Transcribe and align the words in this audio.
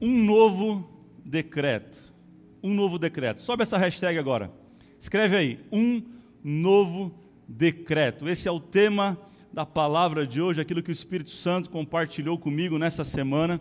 Um 0.00 0.24
novo 0.24 0.88
decreto. 1.24 2.02
Um 2.62 2.74
novo 2.74 2.98
decreto. 2.98 3.40
Sobe 3.40 3.62
essa 3.62 3.78
hashtag 3.78 4.18
agora. 4.18 4.52
Escreve 4.98 5.36
aí. 5.36 5.60
Um 5.72 6.02
novo 6.42 7.14
decreto. 7.46 8.28
Esse 8.28 8.48
é 8.48 8.52
o 8.52 8.60
tema 8.60 9.18
da 9.52 9.64
palavra 9.66 10.26
de 10.26 10.40
hoje, 10.40 10.60
aquilo 10.60 10.82
que 10.82 10.90
o 10.90 10.92
Espírito 10.92 11.30
Santo 11.30 11.70
compartilhou 11.70 12.38
comigo 12.38 12.78
nessa 12.78 13.04
semana. 13.04 13.60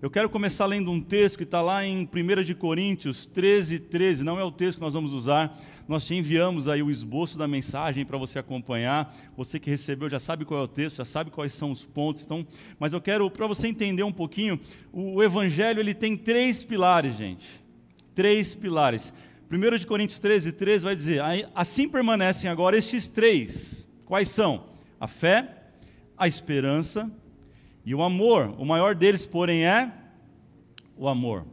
Eu 0.00 0.08
quero 0.08 0.30
começar 0.30 0.64
lendo 0.66 0.92
um 0.92 1.00
texto 1.00 1.36
que 1.38 1.42
está 1.42 1.60
lá 1.60 1.84
em 1.84 2.08
1 2.08 2.42
de 2.44 2.54
Coríntios 2.54 3.26
13, 3.26 3.80
13. 3.80 4.22
Não 4.22 4.38
é 4.38 4.44
o 4.44 4.52
texto 4.52 4.78
que 4.78 4.84
nós 4.84 4.94
vamos 4.94 5.12
usar. 5.12 5.58
Nós 5.88 6.06
te 6.06 6.14
enviamos 6.14 6.68
aí 6.68 6.80
o 6.80 6.88
esboço 6.88 7.36
da 7.36 7.48
mensagem 7.48 8.04
para 8.04 8.16
você 8.16 8.38
acompanhar. 8.38 9.12
Você 9.36 9.58
que 9.58 9.68
recebeu 9.68 10.08
já 10.08 10.20
sabe 10.20 10.44
qual 10.44 10.60
é 10.60 10.62
o 10.62 10.68
texto, 10.68 10.98
já 10.98 11.04
sabe 11.04 11.32
quais 11.32 11.52
são 11.52 11.72
os 11.72 11.84
pontos. 11.84 12.22
Então, 12.22 12.46
mas 12.78 12.92
eu 12.92 13.00
quero, 13.00 13.28
para 13.28 13.48
você 13.48 13.66
entender 13.66 14.04
um 14.04 14.12
pouquinho, 14.12 14.60
o 14.92 15.20
Evangelho 15.20 15.80
ele 15.80 15.92
tem 15.92 16.16
três 16.16 16.62
pilares, 16.62 17.16
gente. 17.16 17.60
Três 18.14 18.54
pilares. 18.54 19.12
1 19.50 19.78
de 19.78 19.86
Coríntios 19.86 20.20
13, 20.20 20.52
13 20.52 20.84
vai 20.84 20.94
dizer: 20.94 21.22
assim 21.56 21.88
permanecem 21.88 22.48
agora 22.48 22.78
estes 22.78 23.08
três. 23.08 23.88
Quais 24.04 24.28
são? 24.28 24.66
A 25.00 25.08
fé, 25.08 25.64
a 26.16 26.28
esperança 26.28 27.10
e 27.88 27.94
o 27.94 28.02
amor, 28.02 28.54
o 28.58 28.66
maior 28.66 28.94
deles, 28.94 29.24
porém, 29.24 29.64
é 29.64 29.90
o 30.94 31.08
amor. 31.08 31.46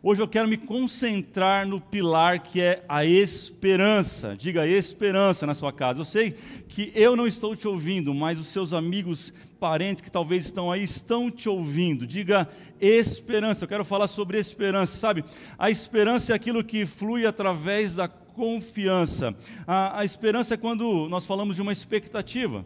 Hoje 0.00 0.22
eu 0.22 0.28
quero 0.28 0.46
me 0.46 0.56
concentrar 0.56 1.66
no 1.66 1.80
pilar 1.80 2.38
que 2.38 2.60
é 2.60 2.84
a 2.88 3.04
esperança. 3.04 4.36
Diga 4.38 4.64
esperança 4.64 5.44
na 5.44 5.54
sua 5.54 5.72
casa. 5.72 5.98
Eu 5.98 6.04
sei 6.04 6.36
que 6.68 6.92
eu 6.94 7.16
não 7.16 7.26
estou 7.26 7.56
te 7.56 7.66
ouvindo, 7.66 8.14
mas 8.14 8.38
os 8.38 8.46
seus 8.46 8.72
amigos, 8.72 9.34
parentes 9.58 10.00
que 10.00 10.12
talvez 10.12 10.44
estão 10.44 10.70
aí, 10.70 10.84
estão 10.84 11.28
te 11.28 11.48
ouvindo. 11.48 12.06
Diga 12.06 12.48
esperança. 12.80 13.64
Eu 13.64 13.68
quero 13.68 13.84
falar 13.84 14.06
sobre 14.06 14.38
esperança, 14.38 14.96
sabe? 14.96 15.24
A 15.58 15.68
esperança 15.68 16.32
é 16.32 16.36
aquilo 16.36 16.62
que 16.62 16.86
flui 16.86 17.26
através 17.26 17.96
da 17.96 18.06
confiança. 18.06 19.34
A, 19.66 19.98
a 19.98 20.04
esperança 20.04 20.54
é 20.54 20.56
quando 20.56 21.08
nós 21.08 21.26
falamos 21.26 21.56
de 21.56 21.62
uma 21.62 21.72
expectativa. 21.72 22.64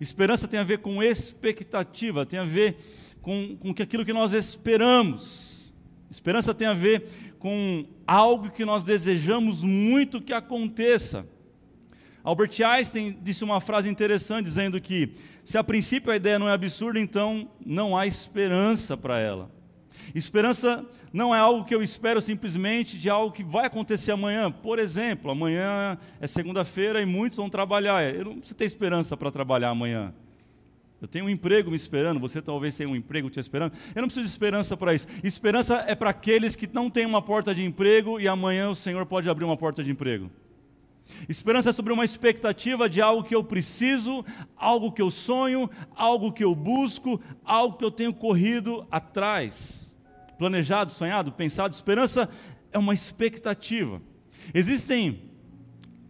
Esperança 0.00 0.46
tem 0.46 0.60
a 0.60 0.64
ver 0.64 0.78
com 0.78 1.02
expectativa, 1.02 2.26
tem 2.26 2.38
a 2.38 2.44
ver 2.44 2.76
com, 3.22 3.56
com 3.56 3.70
aquilo 3.70 4.04
que 4.04 4.12
nós 4.12 4.32
esperamos. 4.32 5.74
Esperança 6.10 6.54
tem 6.54 6.68
a 6.68 6.74
ver 6.74 7.08
com 7.38 7.86
algo 8.06 8.50
que 8.50 8.64
nós 8.64 8.84
desejamos 8.84 9.62
muito 9.62 10.20
que 10.20 10.32
aconteça. 10.32 11.26
Albert 12.22 12.60
Einstein 12.60 13.16
disse 13.22 13.44
uma 13.44 13.60
frase 13.60 13.88
interessante 13.88 14.46
dizendo 14.46 14.80
que 14.80 15.12
se 15.44 15.56
a 15.56 15.62
princípio 15.62 16.10
a 16.10 16.16
ideia 16.16 16.38
não 16.38 16.48
é 16.48 16.52
absurda, 16.52 16.98
então 16.98 17.48
não 17.64 17.96
há 17.96 18.06
esperança 18.06 18.96
para 18.96 19.20
ela. 19.20 19.55
Esperança 20.14 20.84
não 21.12 21.34
é 21.34 21.38
algo 21.38 21.64
que 21.64 21.74
eu 21.74 21.82
espero 21.82 22.20
simplesmente 22.20 22.98
de 22.98 23.10
algo 23.10 23.32
que 23.32 23.42
vai 23.42 23.66
acontecer 23.66 24.12
amanhã. 24.12 24.50
Por 24.50 24.78
exemplo, 24.78 25.30
amanhã 25.30 25.98
é 26.20 26.26
segunda-feira 26.26 27.00
e 27.00 27.06
muitos 27.06 27.36
vão 27.36 27.48
trabalhar. 27.48 28.02
Eu 28.14 28.26
não 28.26 28.32
preciso 28.34 28.54
ter 28.54 28.64
esperança 28.64 29.16
para 29.16 29.30
trabalhar 29.30 29.70
amanhã. 29.70 30.12
Eu 31.00 31.06
tenho 31.06 31.26
um 31.26 31.30
emprego 31.30 31.70
me 31.70 31.76
esperando, 31.76 32.18
você 32.18 32.40
talvez 32.40 32.74
tenha 32.74 32.88
um 32.88 32.96
emprego 32.96 33.28
te 33.28 33.38
esperando. 33.38 33.72
Eu 33.94 34.00
não 34.00 34.08
preciso 34.08 34.24
de 34.24 34.32
esperança 34.32 34.76
para 34.76 34.94
isso. 34.94 35.06
Esperança 35.22 35.84
é 35.86 35.94
para 35.94 36.10
aqueles 36.10 36.56
que 36.56 36.68
não 36.72 36.88
têm 36.88 37.04
uma 37.04 37.20
porta 37.20 37.54
de 37.54 37.62
emprego 37.62 38.18
e 38.18 38.26
amanhã 38.26 38.70
o 38.70 38.74
Senhor 38.74 39.04
pode 39.04 39.28
abrir 39.28 39.44
uma 39.44 39.56
porta 39.56 39.84
de 39.84 39.90
emprego. 39.90 40.30
Esperança 41.28 41.70
é 41.70 41.72
sobre 41.72 41.92
uma 41.92 42.04
expectativa 42.04 42.88
de 42.88 43.00
algo 43.00 43.22
que 43.22 43.34
eu 43.34 43.44
preciso, 43.44 44.24
algo 44.56 44.90
que 44.90 45.02
eu 45.02 45.10
sonho, 45.10 45.70
algo 45.94 46.32
que 46.32 46.42
eu 46.42 46.54
busco, 46.54 47.20
algo 47.44 47.76
que 47.76 47.84
eu 47.84 47.90
tenho 47.90 48.12
corrido 48.12 48.86
atrás 48.90 49.85
planejado, 50.38 50.90
sonhado, 50.90 51.32
pensado. 51.32 51.74
Esperança 51.74 52.28
é 52.72 52.78
uma 52.78 52.94
expectativa. 52.94 54.00
Existem 54.54 55.22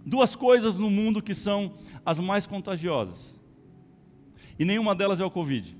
duas 0.04 0.34
coisas 0.34 0.76
no 0.76 0.90
mundo 0.90 1.22
que 1.22 1.34
são 1.34 1.74
as 2.04 2.18
mais 2.18 2.46
contagiosas. 2.46 3.40
E 4.58 4.64
nenhuma 4.64 4.94
delas 4.94 5.20
é 5.20 5.24
o 5.24 5.30
Covid. 5.30 5.76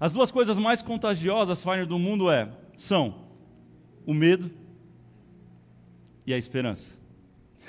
As 0.00 0.12
duas 0.12 0.30
coisas 0.30 0.58
mais 0.58 0.82
contagiosas, 0.82 1.62
Fire, 1.62 1.86
do 1.86 1.98
mundo 1.98 2.30
é, 2.30 2.50
são 2.76 3.24
o 4.06 4.12
medo 4.12 4.50
e 6.26 6.34
a 6.34 6.38
esperança. 6.38 6.96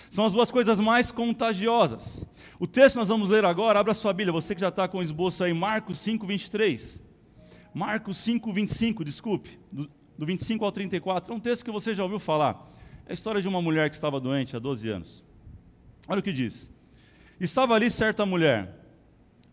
São 0.10 0.26
as 0.26 0.34
duas 0.34 0.52
coisas 0.52 0.80
mais 0.80 1.12
contagiosas. 1.12 2.26
O 2.60 2.68
texto 2.68 2.94
que 2.94 3.00
nós 3.00 3.08
vamos 3.08 3.30
ler 3.30 3.46
agora, 3.46 3.80
abra 3.80 3.94
sua 3.94 4.14
Bíblia, 4.14 4.32
você 4.32 4.56
que 4.56 4.62
já 4.62 4.70
está 4.70 4.88
com 4.88 5.00
o 5.00 5.04
esboço 5.04 5.44
aí, 5.44 5.54
Marcos 5.54 6.00
5, 6.00 6.26
23. 6.26 7.04
Marcos 7.76 8.16
5, 8.20 8.54
25, 8.54 9.04
desculpe, 9.04 9.60
do, 9.70 9.92
do 10.18 10.26
25 10.26 10.64
ao 10.64 10.72
34, 10.72 11.34
é 11.34 11.36
um 11.36 11.40
texto 11.42 11.66
que 11.66 11.70
você 11.70 11.94
já 11.94 12.04
ouviu 12.04 12.20
falar. 12.20 12.66
É 13.06 13.12
a 13.12 13.14
história 13.14 13.42
de 13.42 13.50
uma 13.50 13.62
mulher 13.62 13.90
que 13.90 13.96
estava 13.98 14.18
doente 14.18 14.56
há 14.56 14.60
12 14.60 14.90
anos. 14.90 15.26
Olha 16.08 16.22
o 16.22 16.24
que 16.24 16.32
diz. 16.32 16.72
Estava 17.38 17.74
ali 17.74 17.92
certa 17.92 18.26
mulher, 18.26 18.74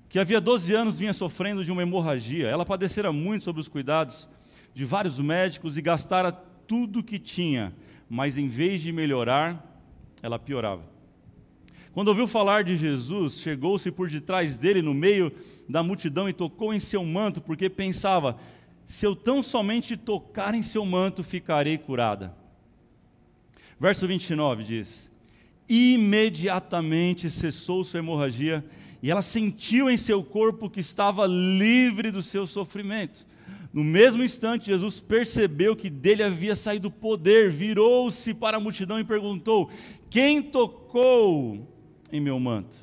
que 0.08 0.20
havia 0.20 0.40
12 0.40 0.72
anos 0.72 1.00
vinha 1.00 1.12
sofrendo 1.12 1.64
de 1.64 1.72
uma 1.72 1.82
hemorragia. 1.82 2.46
Ela 2.46 2.64
padecera 2.64 3.10
muito 3.10 3.42
sobre 3.42 3.60
os 3.60 3.66
cuidados 3.66 4.30
de 4.72 4.84
vários 4.84 5.18
médicos 5.18 5.76
e 5.76 5.82
gastara 5.82 6.30
tudo 6.30 7.00
o 7.00 7.02
que 7.02 7.18
tinha, 7.18 7.74
mas 8.08 8.38
em 8.38 8.48
vez 8.48 8.82
de 8.82 8.92
melhorar, 8.92 9.82
ela 10.22 10.38
piorava. 10.38 10.91
Quando 11.92 12.08
ouviu 12.08 12.26
falar 12.26 12.64
de 12.64 12.74
Jesus, 12.74 13.40
chegou-se 13.40 13.90
por 13.90 14.08
detrás 14.08 14.56
dele 14.56 14.80
no 14.80 14.94
meio 14.94 15.30
da 15.68 15.82
multidão 15.82 16.26
e 16.26 16.32
tocou 16.32 16.72
em 16.72 16.80
seu 16.80 17.04
manto, 17.04 17.40
porque 17.42 17.68
pensava: 17.68 18.38
se 18.84 19.04
eu 19.04 19.14
tão 19.14 19.42
somente 19.42 19.96
tocar 19.96 20.54
em 20.54 20.62
seu 20.62 20.86
manto, 20.86 21.22
ficarei 21.22 21.76
curada. 21.76 22.34
Verso 23.78 24.06
29 24.06 24.64
diz: 24.64 25.10
Imediatamente 25.68 27.30
cessou 27.30 27.84
sua 27.84 28.00
hemorragia 28.00 28.64
e 29.02 29.10
ela 29.10 29.22
sentiu 29.22 29.90
em 29.90 29.96
seu 29.98 30.24
corpo 30.24 30.70
que 30.70 30.80
estava 30.80 31.26
livre 31.26 32.10
do 32.10 32.22
seu 32.22 32.46
sofrimento. 32.46 33.26
No 33.72 33.84
mesmo 33.84 34.22
instante, 34.22 34.66
Jesus 34.66 35.00
percebeu 35.00 35.74
que 35.74 35.90
dele 35.90 36.22
havia 36.22 36.54
saído 36.54 36.90
poder, 36.90 37.50
virou-se 37.50 38.32
para 38.32 38.56
a 38.56 38.60
multidão 38.60 38.98
e 38.98 39.04
perguntou: 39.04 39.70
Quem 40.08 40.40
tocou 40.42 41.71
em 42.12 42.20
meu 42.20 42.38
manto? 42.38 42.76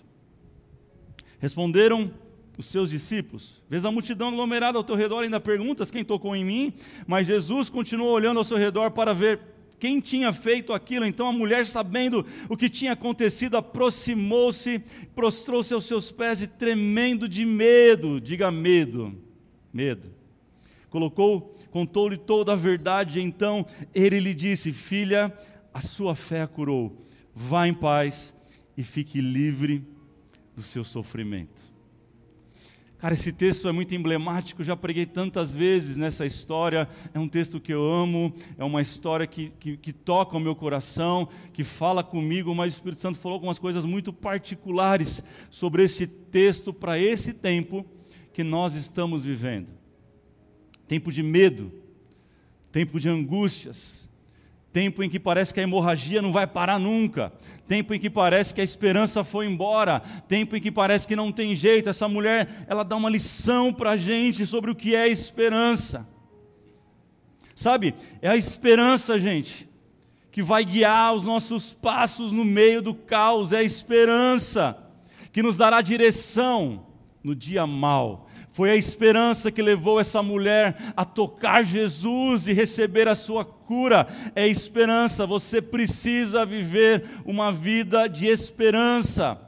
Responderam 1.40 2.12
os 2.57 2.66
seus 2.66 2.90
discípulos. 2.90 3.63
Vês 3.69 3.85
a 3.85 3.91
multidão 3.91 4.28
aglomerada 4.28 4.78
ao 4.78 4.84
teu 4.84 4.97
redor, 4.97 5.23
ainda 5.23 5.40
perguntas 5.40 5.90
quem 5.90 6.03
tocou 6.03 6.35
em 6.35 6.44
mim, 6.44 6.73
mas 7.07 7.25
Jesus 7.25 7.69
continuou 7.69 8.12
olhando 8.12 8.38
ao 8.38 8.44
seu 8.44 8.57
redor 8.57 8.91
para 8.91 9.13
ver 9.13 9.39
quem 9.79 10.01
tinha 10.01 10.34
feito 10.34 10.73
aquilo. 10.73 11.06
Então 11.06 11.29
a 11.29 11.31
mulher, 11.31 11.66
sabendo 11.66 12.25
o 12.50 12.57
que 12.57 12.69
tinha 12.69 12.91
acontecido, 12.91 13.56
aproximou-se, 13.56 14.79
prostrou-se 15.16 15.73
aos 15.73 15.85
seus 15.85 16.12
pés 16.12 16.41
e 16.41 16.47
tremendo 16.47 17.29
de 17.29 17.45
medo, 17.45 18.19
diga 18.19 18.51
medo, 18.51 19.18
medo. 19.72 20.12
Colocou, 20.89 21.56
contou-lhe 21.72 22.18
toda 22.18 22.51
a 22.51 22.57
verdade, 22.57 23.22
então 23.22 23.66
ele 23.95 24.19
lhe 24.19 24.34
disse: 24.34 24.73
Filha, 24.73 25.34
a 25.73 25.79
sua 25.79 26.13
fé 26.13 26.41
a 26.41 26.47
curou. 26.47 26.97
Vá 27.34 27.68
em 27.68 27.73
paz 27.73 28.35
e 28.79 28.84
fique 28.84 29.19
livre 29.19 29.85
do 30.56 30.63
seu 30.63 30.85
sofrimento. 30.85 31.69
Cara, 32.97 33.13
esse 33.13 33.34
texto 33.34 33.67
é 33.67 33.73
muito 33.73 33.94
emblemático, 33.94 34.63
já 34.63 34.73
preguei 34.73 35.06
tantas 35.06 35.53
vezes 35.53 35.97
nessa 35.97 36.25
história. 36.25 36.88
É 37.13 37.19
um 37.19 37.28
texto 37.28 37.59
que 37.59 37.73
eu 37.73 37.84
amo, 37.84 38.34
é 38.57 38.63
uma 38.63 38.81
história 38.81 39.28
que, 39.28 39.50
que, 39.59 39.75
que, 39.75 39.91
toca 39.91 40.38
o 40.38 40.39
meu 40.39 40.56
coração, 40.56 41.28
que 41.51 41.62
fala 41.62 42.06
comigo, 42.06 42.56
mas 42.56 42.73
o 42.73 42.78
Espírito 42.78 43.01
Santo 43.01 43.19
falou 43.19 43.34
algumas 43.35 43.59
coisas 43.59 43.84
muito 43.84 44.13
particulares 44.13 45.22
sobre 45.51 45.84
esse 45.84 46.07
texto 46.07 46.73
para 46.73 46.98
esse 46.98 47.33
tempo 47.33 47.86
que 48.31 48.45
nós 48.45 48.75
estamos 48.75 49.25
vivendo. 49.25 49.68
Tempo 50.88 51.12
de 51.12 51.21
medo, 51.21 51.69
tempo 52.71 52.98
de 52.98 53.09
angústias, 53.09 54.08
Tempo 54.71 55.01
em 55.04 55.10
que 55.10 55.19
parece 55.19 55.51
que 55.54 55.60
a 55.60 55.63
hemorragia 55.63 56.21
não 56.21 56.31
vai 56.31 56.45
parar 56.45 56.77
nunca. 56.77 57.33
Tempo 57.68 57.94
em 57.94 58.00
que 58.00 58.10
parece 58.10 58.54
que 58.54 58.62
a 58.62 58.63
esperança 58.63 59.24
foi 59.24 59.48
embora. 59.48 60.00
Tempo 60.27 60.56
em 60.56 60.62
que 60.62 60.71
parece 60.71 61.07
que 61.07 61.16
não 61.16 61.31
tem 61.31 61.56
jeito. 61.56 61.89
Essa 61.89 62.07
mulher, 62.07 62.48
ela 62.68 62.83
dá 62.83 62.95
uma 62.95 63.10
lição 63.10 63.74
para 63.74 63.92
a 63.92 63.98
gente 63.98 64.45
sobre 64.45 64.69
o 64.69 64.75
que 64.75 64.95
é 64.95 65.07
esperança. 65.07 66.07
Sabe, 67.56 67.95
é 68.21 68.30
a 68.30 68.38
esperança, 68.38 69.18
gente, 69.18 69.68
que 70.31 70.44
vai 70.44 70.63
guiar 70.63 71.13
os 71.13 71.24
nossos 71.24 71.74
passos 71.74 72.31
no 72.31 72.45
meio 72.45 72.81
do 72.81 72.94
caos. 72.94 73.51
É 73.51 73.57
a 73.57 73.63
esperança 73.63 74.77
que 75.33 75.42
nos 75.42 75.57
dará 75.57 75.81
direção 75.81 76.86
no 77.24 77.36
dia 77.36 77.65
mau 77.65 78.28
foi 78.51 78.72
a 78.72 78.75
esperança 78.75 79.51
que 79.51 79.62
levou 79.62 80.00
essa 80.00 80.24
mulher 80.24 80.75
a 80.96 81.06
tocar 81.06 81.63
Jesus 81.63 82.48
e 82.48 82.54
receber 82.54 83.07
a 83.07 83.16
sua 83.16 83.46
cura. 83.46 84.07
É 84.36 84.48
esperança, 84.48 85.25
você 85.25 85.62
precisa 85.62 86.46
viver 86.46 87.04
uma 87.25 87.51
vida 87.51 88.07
de 88.07 88.25
esperança. 88.25 89.40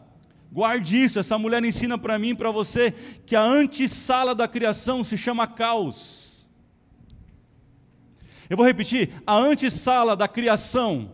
Guarde 0.51 0.97
isso, 0.97 1.17
essa 1.17 1.37
mulher 1.37 1.63
ensina 1.63 1.97
para 1.97 2.19
mim 2.19 2.35
para 2.35 2.51
você 2.51 2.91
que 3.25 3.35
a 3.35 3.41
antessala 3.41 4.35
da 4.35 4.47
criação 4.47 5.03
se 5.03 5.17
chama 5.17 5.47
caos. 5.47 6.47
Eu 8.49 8.57
vou 8.57 8.65
repetir: 8.65 9.09
a 9.25 9.35
antessala 9.35 10.15
da 10.15 10.27
criação 10.27 11.13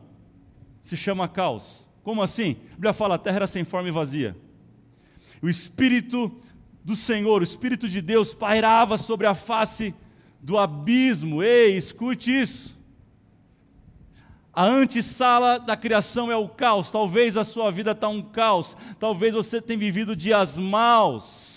se 0.82 0.98
chama 0.98 1.28
caos. 1.28 1.88
Como 2.02 2.22
assim? 2.22 2.58
A 2.72 2.76
Bíblia 2.76 2.94
fala: 2.94 3.16
a 3.16 3.20
terra 3.20 3.38
era 3.38 3.48
sem 3.48 3.64
forma 3.64 3.90
e 3.90 3.92
vazia. 3.92 4.36
O 5.42 5.48
Espírito 5.48 6.36
do 6.88 6.96
Senhor, 6.96 7.42
o 7.42 7.44
Espírito 7.44 7.90
de 7.90 8.02
Deus 8.02 8.34
pairava 8.34 8.98
sobre 8.98 9.28
a 9.28 9.34
face 9.34 9.94
do 10.42 10.58
abismo. 10.58 11.44
Ei, 11.44 11.76
escute 11.76 12.32
isso. 12.32 12.82
A 14.54 14.64
antessala 14.64 15.60
da 15.60 15.76
criação 15.76 16.32
é 16.32 16.38
o 16.38 16.48
caos. 16.48 16.90
Talvez 16.90 17.36
a 17.36 17.44
sua 17.44 17.70
vida 17.72 17.92
está 17.92 18.08
um 18.08 18.22
caos. 18.22 18.78
Talvez 18.98 19.34
você 19.34 19.62
tenha 19.62 19.78
vivido 19.78 20.16
dias 20.16 20.58
maus. 20.58 21.57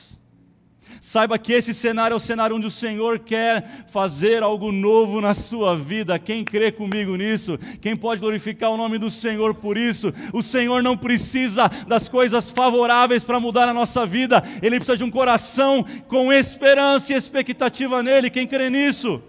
Saiba 1.01 1.39
que 1.39 1.53
esse 1.53 1.73
cenário 1.73 2.15
é 2.15 2.17
o 2.17 2.21
cenário 2.21 2.57
onde 2.57 2.67
o 2.67 2.71
Senhor 2.71 3.19
quer 3.21 3.87
fazer 3.87 4.43
algo 4.43 4.71
novo 4.71 5.21
na 5.21 5.33
sua 5.33 5.75
vida. 5.75 6.19
Quem 6.19 6.45
crê 6.45 6.71
comigo 6.71 7.17
nisso? 7.17 7.59
Quem 7.81 7.97
pode 7.97 8.21
glorificar 8.21 8.71
o 8.71 8.77
nome 8.77 8.99
do 8.99 9.11
Senhor 9.11 9.55
por 9.55 9.79
isso? 9.79 10.13
O 10.33 10.43
Senhor 10.43 10.83
não 10.83 10.97
precisa 10.97 11.69
das 11.89 12.09
coisas 12.09 12.51
favoráveis 12.51 13.25
para 13.25 13.41
mudar 13.41 13.69
a 13.69 13.75
nossa 13.75 14.05
vida. 14.05 14.43
Ele 14.63 14.77
precisa 14.77 14.99
de 14.99 15.05
um 15.05 15.11
coração 15.11 15.85
com 16.07 16.31
esperança 16.33 17.15
e 17.15 17.17
expectativa 17.17 18.03
nele. 18.03 18.29
Quem 18.29 18.47
crê 18.47 18.69
nisso? 18.69 19.23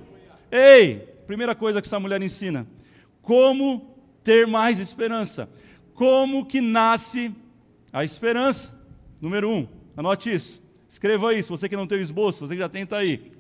Ei, 0.52 0.98
primeira 1.26 1.56
coisa 1.56 1.82
que 1.82 1.88
essa 1.88 2.00
mulher 2.00 2.22
ensina: 2.22 2.68
como 3.22 3.92
ter 4.24 4.48
mais 4.48 4.80
esperança. 4.80 5.50
Como 5.94 6.46
que 6.46 6.62
nasce 6.62 7.34
a 7.92 8.04
esperança? 8.04 8.74
Número 9.20 9.50
um, 9.50 9.68
anote 9.96 10.34
isso. 10.34 10.61
Escreva 10.92 11.34
isso, 11.34 11.48
você 11.48 11.70
que 11.70 11.78
não 11.78 11.88
tem 11.88 12.00
o 12.00 12.02
esboço, 12.02 12.46
você 12.46 12.54
que 12.54 12.60
já 12.60 12.68
tenta 12.68 12.98
aí. 12.98 13.32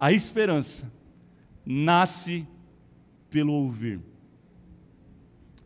A 0.00 0.12
esperança 0.12 0.90
nasce 1.62 2.48
pelo 3.28 3.52
ouvir. 3.52 4.00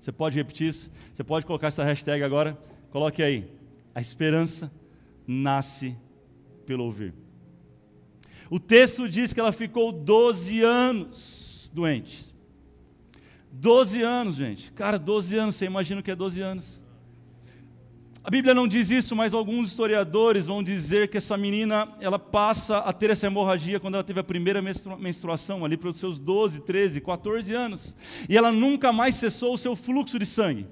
Você 0.00 0.10
pode 0.10 0.34
repetir 0.34 0.70
isso? 0.70 0.90
Você 1.14 1.22
pode 1.22 1.46
colocar 1.46 1.68
essa 1.68 1.84
hashtag 1.84 2.24
agora? 2.24 2.58
Coloque 2.90 3.22
aí. 3.22 3.48
A 3.94 4.00
esperança 4.00 4.72
nasce 5.24 5.96
pelo 6.66 6.82
ouvir. 6.82 7.14
O 8.50 8.58
texto 8.58 9.08
diz 9.08 9.32
que 9.32 9.38
ela 9.38 9.52
ficou 9.52 9.92
12 9.92 10.64
anos 10.64 11.70
doente. 11.72 12.34
12 13.52 14.02
anos, 14.02 14.34
gente. 14.34 14.72
Cara, 14.72 14.98
12 14.98 15.36
anos, 15.36 15.54
você 15.54 15.64
imagina 15.64 16.00
o 16.00 16.02
que 16.02 16.10
é 16.10 16.16
12 16.16 16.40
anos? 16.40 16.81
A 18.24 18.30
Bíblia 18.30 18.54
não 18.54 18.68
diz 18.68 18.92
isso, 18.92 19.16
mas 19.16 19.34
alguns 19.34 19.70
historiadores 19.70 20.46
vão 20.46 20.62
dizer 20.62 21.08
que 21.08 21.16
essa 21.16 21.36
menina, 21.36 21.88
ela 22.00 22.20
passa 22.20 22.78
a 22.78 22.92
ter 22.92 23.10
essa 23.10 23.26
hemorragia 23.26 23.80
quando 23.80 23.94
ela 23.94 24.04
teve 24.04 24.20
a 24.20 24.24
primeira 24.24 24.62
menstruação, 24.62 25.64
ali 25.64 25.76
para 25.76 25.88
os 25.88 25.96
seus 25.96 26.20
12, 26.20 26.60
13, 26.60 27.00
14 27.00 27.52
anos. 27.52 27.96
E 28.28 28.36
ela 28.36 28.52
nunca 28.52 28.92
mais 28.92 29.16
cessou 29.16 29.54
o 29.54 29.58
seu 29.58 29.74
fluxo 29.74 30.20
de 30.20 30.26
sangue. 30.26 30.68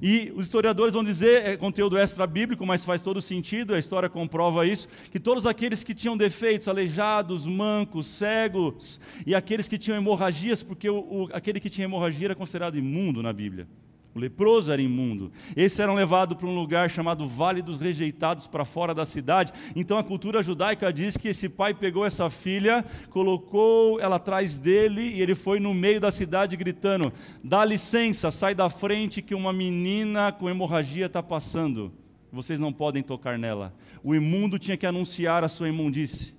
E 0.00 0.32
os 0.34 0.46
historiadores 0.46 0.94
vão 0.94 1.04
dizer, 1.04 1.44
é 1.44 1.54
conteúdo 1.54 1.98
extra-bíblico, 1.98 2.64
mas 2.64 2.82
faz 2.82 3.02
todo 3.02 3.20
sentido, 3.20 3.74
a 3.74 3.78
história 3.78 4.08
comprova 4.08 4.64
isso, 4.66 4.88
que 5.10 5.20
todos 5.20 5.44
aqueles 5.44 5.84
que 5.84 5.94
tinham 5.94 6.16
defeitos, 6.16 6.66
aleijados, 6.66 7.46
mancos, 7.46 8.06
cegos, 8.06 8.98
e 9.26 9.34
aqueles 9.34 9.68
que 9.68 9.76
tinham 9.76 9.98
hemorragias, 9.98 10.62
porque 10.62 10.88
o, 10.88 10.98
o, 10.98 11.28
aquele 11.32 11.60
que 11.60 11.68
tinha 11.68 11.84
hemorragia 11.84 12.28
era 12.28 12.34
considerado 12.34 12.78
imundo 12.78 13.22
na 13.22 13.34
Bíblia. 13.34 13.68
O 14.14 14.18
leproso 14.18 14.72
era 14.72 14.80
imundo. 14.80 15.30
Esses 15.56 15.78
eram 15.78 15.94
levados 15.94 16.36
para 16.36 16.46
um 16.46 16.54
lugar 16.54 16.90
chamado 16.90 17.28
Vale 17.28 17.62
dos 17.62 17.78
Rejeitados, 17.78 18.46
para 18.46 18.64
fora 18.64 18.94
da 18.94 19.04
cidade. 19.04 19.52
Então 19.76 19.98
a 19.98 20.04
cultura 20.04 20.42
judaica 20.42 20.92
diz 20.92 21.16
que 21.16 21.28
esse 21.28 21.48
pai 21.48 21.74
pegou 21.74 22.04
essa 22.04 22.28
filha, 22.30 22.84
colocou 23.10 24.00
ela 24.00 24.16
atrás 24.16 24.58
dele 24.58 25.02
e 25.02 25.20
ele 25.20 25.34
foi 25.34 25.60
no 25.60 25.74
meio 25.74 26.00
da 26.00 26.10
cidade 26.10 26.56
gritando: 26.56 27.12
Dá 27.44 27.64
licença, 27.64 28.30
sai 28.30 28.54
da 28.54 28.70
frente 28.70 29.22
que 29.22 29.34
uma 29.34 29.52
menina 29.52 30.32
com 30.32 30.48
hemorragia 30.48 31.06
está 31.06 31.22
passando. 31.22 31.92
Vocês 32.32 32.60
não 32.60 32.72
podem 32.72 33.02
tocar 33.02 33.38
nela. 33.38 33.74
O 34.02 34.14
imundo 34.14 34.58
tinha 34.58 34.76
que 34.76 34.86
anunciar 34.86 35.44
a 35.44 35.48
sua 35.48 35.68
imundície. 35.68 36.37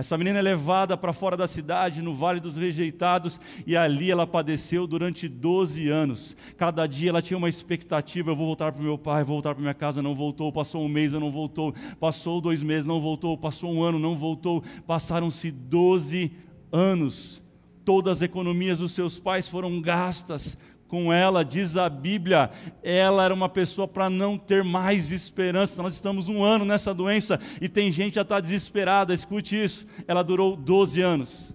Essa 0.00 0.16
menina 0.16 0.38
é 0.38 0.42
levada 0.42 0.96
para 0.96 1.12
fora 1.12 1.36
da 1.36 1.46
cidade, 1.46 2.00
no 2.00 2.14
Vale 2.14 2.40
dos 2.40 2.56
Rejeitados, 2.56 3.38
e 3.66 3.76
ali 3.76 4.10
ela 4.10 4.26
padeceu 4.26 4.86
durante 4.86 5.28
12 5.28 5.90
anos. 5.90 6.34
Cada 6.56 6.86
dia 6.86 7.10
ela 7.10 7.20
tinha 7.20 7.36
uma 7.36 7.50
expectativa: 7.50 8.30
eu 8.30 8.34
vou 8.34 8.46
voltar 8.46 8.72
para 8.72 8.80
o 8.80 8.82
meu 8.82 8.96
pai, 8.96 9.22
vou 9.22 9.34
voltar 9.34 9.54
para 9.54 9.60
minha 9.60 9.74
casa, 9.74 10.00
não 10.00 10.14
voltou. 10.14 10.50
Passou 10.50 10.80
um 10.80 10.88
mês, 10.88 11.12
não 11.12 11.30
voltou. 11.30 11.74
Passou 12.00 12.40
dois 12.40 12.62
meses, 12.62 12.86
não 12.86 12.98
voltou. 12.98 13.36
Passou 13.36 13.70
um 13.70 13.82
ano, 13.82 13.98
não 13.98 14.16
voltou. 14.16 14.64
Passaram-se 14.86 15.50
12 15.50 16.32
anos. 16.72 17.42
Todas 17.84 18.18
as 18.18 18.22
economias 18.22 18.78
dos 18.78 18.92
seus 18.92 19.20
pais 19.20 19.48
foram 19.48 19.82
gastas 19.82 20.56
com 20.90 21.12
ela, 21.12 21.44
diz 21.44 21.76
a 21.76 21.88
Bíblia, 21.88 22.50
ela 22.82 23.24
era 23.24 23.32
uma 23.32 23.48
pessoa 23.48 23.86
para 23.86 24.10
não 24.10 24.36
ter 24.36 24.64
mais 24.64 25.12
esperança. 25.12 25.80
Nós 25.80 25.94
estamos 25.94 26.28
um 26.28 26.42
ano 26.42 26.64
nessa 26.64 26.92
doença 26.92 27.38
e 27.60 27.68
tem 27.68 27.92
gente 27.92 28.16
já 28.16 28.22
está 28.22 28.40
desesperada, 28.40 29.14
escute 29.14 29.54
isso. 29.54 29.86
Ela 30.08 30.24
durou 30.24 30.56
12 30.56 31.00
anos, 31.00 31.54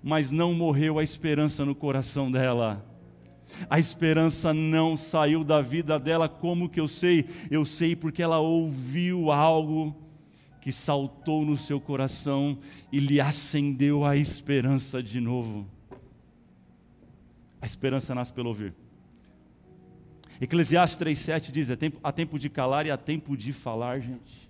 mas 0.00 0.30
não 0.30 0.54
morreu 0.54 1.00
a 1.00 1.02
esperança 1.02 1.64
no 1.64 1.74
coração 1.74 2.30
dela. 2.30 2.86
A 3.68 3.80
esperança 3.80 4.54
não 4.54 4.96
saiu 4.96 5.42
da 5.42 5.60
vida 5.60 5.98
dela, 5.98 6.28
como 6.28 6.68
que 6.68 6.80
eu 6.80 6.86
sei? 6.86 7.26
Eu 7.50 7.64
sei 7.64 7.96
porque 7.96 8.22
ela 8.22 8.38
ouviu 8.38 9.32
algo 9.32 9.94
que 10.60 10.72
saltou 10.72 11.44
no 11.44 11.58
seu 11.58 11.80
coração 11.80 12.58
e 12.92 13.00
lhe 13.00 13.20
acendeu 13.20 14.04
a 14.04 14.16
esperança 14.16 15.02
de 15.02 15.20
novo. 15.20 15.75
A 17.60 17.66
esperança 17.66 18.14
nasce 18.14 18.32
pelo 18.32 18.48
ouvir. 18.48 18.74
Eclesiastes 20.40 20.98
3,7 20.98 21.50
diz: 21.50 21.70
é 21.70 21.76
tempo, 21.76 21.98
há 22.02 22.12
tempo 22.12 22.38
de 22.38 22.48
calar 22.50 22.86
e 22.86 22.90
há 22.90 22.96
tempo 22.96 23.36
de 23.36 23.52
falar, 23.52 24.00
gente. 24.00 24.46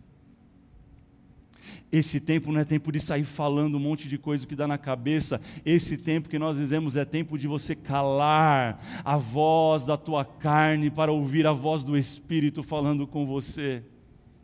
Esse 1.90 2.18
tempo 2.18 2.50
não 2.50 2.60
é 2.60 2.64
tempo 2.64 2.90
de 2.90 3.00
sair 3.00 3.24
falando 3.24 3.76
um 3.76 3.80
monte 3.80 4.08
de 4.08 4.18
coisa 4.18 4.46
que 4.46 4.56
dá 4.56 4.66
na 4.66 4.76
cabeça. 4.76 5.40
Esse 5.64 5.96
tempo 5.96 6.28
que 6.28 6.38
nós 6.38 6.58
vivemos 6.58 6.96
é 6.96 7.04
tempo 7.04 7.38
de 7.38 7.46
você 7.46 7.74
calar 7.74 8.80
a 9.04 9.16
voz 9.16 9.84
da 9.84 9.96
tua 9.96 10.24
carne 10.24 10.90
para 10.90 11.12
ouvir 11.12 11.46
a 11.46 11.52
voz 11.52 11.82
do 11.82 11.96
Espírito 11.96 12.62
falando 12.62 13.06
com 13.06 13.24
você. 13.24 13.82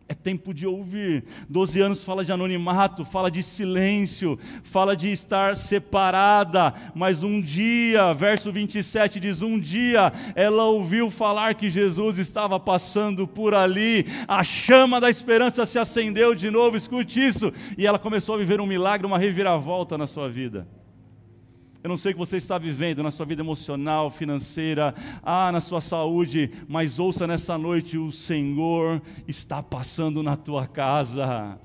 É 0.09 0.15
tempo 0.15 0.53
de 0.53 0.67
ouvir. 0.67 1.25
Doze 1.49 1.81
anos 1.81 2.05
fala 2.05 2.25
de 2.25 2.33
anonimato, 2.33 3.05
fala 3.05 3.31
de 3.31 3.43
silêncio, 3.43 4.39
fala 4.63 4.97
de 4.97 5.11
estar 5.11 5.57
separada. 5.57 6.75
Mas 6.95 7.23
um 7.23 7.41
dia, 7.41 8.13
verso 8.13 8.53
27 8.53 9.21
diz: 9.21 9.43
Um 9.43 9.59
dia 9.59 10.13
ela 10.35 10.65
ouviu 10.65 11.11
falar 11.11 11.55
que 11.55 11.71
Jesus 11.71 12.19
estava 12.19 12.59
passando 12.59 13.27
por 13.27 13.55
ali, 13.55 14.05
a 14.27 14.43
chama 14.43 15.01
da 15.01 15.09
esperança 15.09 15.65
se 15.65 15.79
acendeu 15.79 16.35
de 16.35 16.51
novo. 16.51 16.77
Escute 16.77 17.25
isso. 17.25 17.53
E 17.79 17.87
ela 17.87 17.99
começou 17.99 18.35
a 18.35 18.39
viver 18.39 18.61
um 18.61 18.67
milagre, 18.67 19.07
uma 19.07 19.19
reviravolta 19.19 19.97
na 19.97 20.07
sua 20.07 20.29
vida. 20.29 20.67
Eu 21.83 21.89
não 21.89 21.99
sei 21.99 22.13
o 22.13 22.15
que 22.15 22.21
você 22.21 22.37
está 22.37 22.59
vivendo 22.59 23.03
na 23.03 23.11
sua 23.11 23.27
vida 23.27 23.43
emocional, 23.43 24.09
financeira, 24.09 24.95
ah, 25.21 25.51
na 25.51 25.61
sua 25.61 25.81
saúde, 25.81 26.49
mas 26.69 27.01
ouça 27.01 27.27
nessa 27.27 27.59
noite: 27.59 27.99
o 27.99 28.13
Senhor 28.13 29.03
está 29.27 29.61
passando 29.61 30.23
na 30.23 30.37
tua 30.37 30.65
casa. 30.65 31.59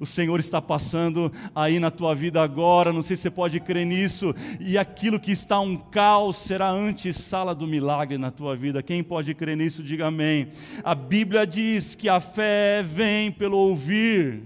O 0.00 0.06
Senhor 0.06 0.38
está 0.40 0.60
passando 0.60 1.32
aí 1.54 1.78
na 1.78 1.90
tua 1.90 2.14
vida 2.14 2.42
agora, 2.42 2.92
não 2.92 3.02
sei 3.02 3.16
se 3.16 3.22
você 3.22 3.30
pode 3.30 3.60
crer 3.60 3.86
nisso, 3.86 4.34
e 4.60 4.76
aquilo 4.76 5.20
que 5.20 5.30
está 5.30 5.60
um 5.60 5.76
caos 5.76 6.36
será 6.36 6.70
antes 6.70 7.16
sala 7.16 7.54
do 7.54 7.66
milagre 7.66 8.18
na 8.18 8.30
tua 8.30 8.56
vida. 8.56 8.82
Quem 8.82 9.02
pode 9.02 9.34
crer 9.34 9.56
nisso, 9.56 9.82
diga 9.82 10.06
amém. 10.06 10.48
A 10.82 10.94
Bíblia 10.94 11.46
diz 11.46 11.94
que 11.94 12.08
a 12.08 12.20
fé 12.20 12.82
vem 12.82 13.30
pelo 13.30 13.56
ouvir, 13.56 14.42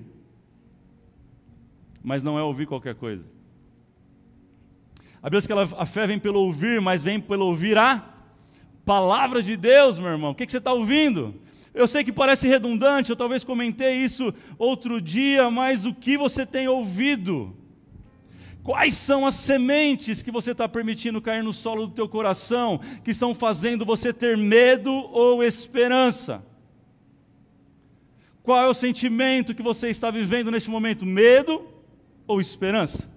mas 2.02 2.22
não 2.22 2.38
é 2.38 2.42
ouvir 2.42 2.66
qualquer 2.66 2.94
coisa. 2.94 3.31
A 5.22 5.26
Bíblia 5.26 5.38
diz 5.38 5.46
que 5.46 5.52
ela, 5.52 5.68
a 5.78 5.86
fé 5.86 6.04
vem 6.04 6.18
pelo 6.18 6.40
ouvir, 6.40 6.80
mas 6.80 7.00
vem 7.00 7.20
pelo 7.20 7.46
ouvir 7.46 7.78
a 7.78 8.04
palavra 8.84 9.40
de 9.40 9.56
Deus, 9.56 9.96
meu 9.96 10.10
irmão. 10.10 10.32
O 10.32 10.34
que, 10.34 10.44
que 10.44 10.50
você 10.50 10.58
está 10.58 10.72
ouvindo? 10.72 11.40
Eu 11.72 11.86
sei 11.86 12.02
que 12.02 12.12
parece 12.12 12.48
redundante, 12.48 13.10
eu 13.10 13.16
talvez 13.16 13.44
comentei 13.44 13.94
isso 13.94 14.34
outro 14.58 15.00
dia, 15.00 15.48
mas 15.48 15.86
o 15.86 15.94
que 15.94 16.18
você 16.18 16.44
tem 16.44 16.66
ouvido? 16.66 17.56
Quais 18.64 18.94
são 18.94 19.24
as 19.24 19.36
sementes 19.36 20.22
que 20.22 20.30
você 20.30 20.50
está 20.50 20.68
permitindo 20.68 21.22
cair 21.22 21.44
no 21.44 21.52
solo 21.52 21.86
do 21.86 21.94
teu 21.94 22.08
coração, 22.08 22.80
que 23.04 23.12
estão 23.12 23.32
fazendo 23.32 23.84
você 23.84 24.12
ter 24.12 24.36
medo 24.36 24.90
ou 24.90 25.42
esperança? 25.42 26.44
Qual 28.42 28.60
é 28.60 28.68
o 28.68 28.74
sentimento 28.74 29.54
que 29.54 29.62
você 29.62 29.88
está 29.88 30.10
vivendo 30.10 30.50
neste 30.50 30.68
momento? 30.68 31.06
Medo 31.06 31.64
ou 32.26 32.40
esperança? 32.40 33.11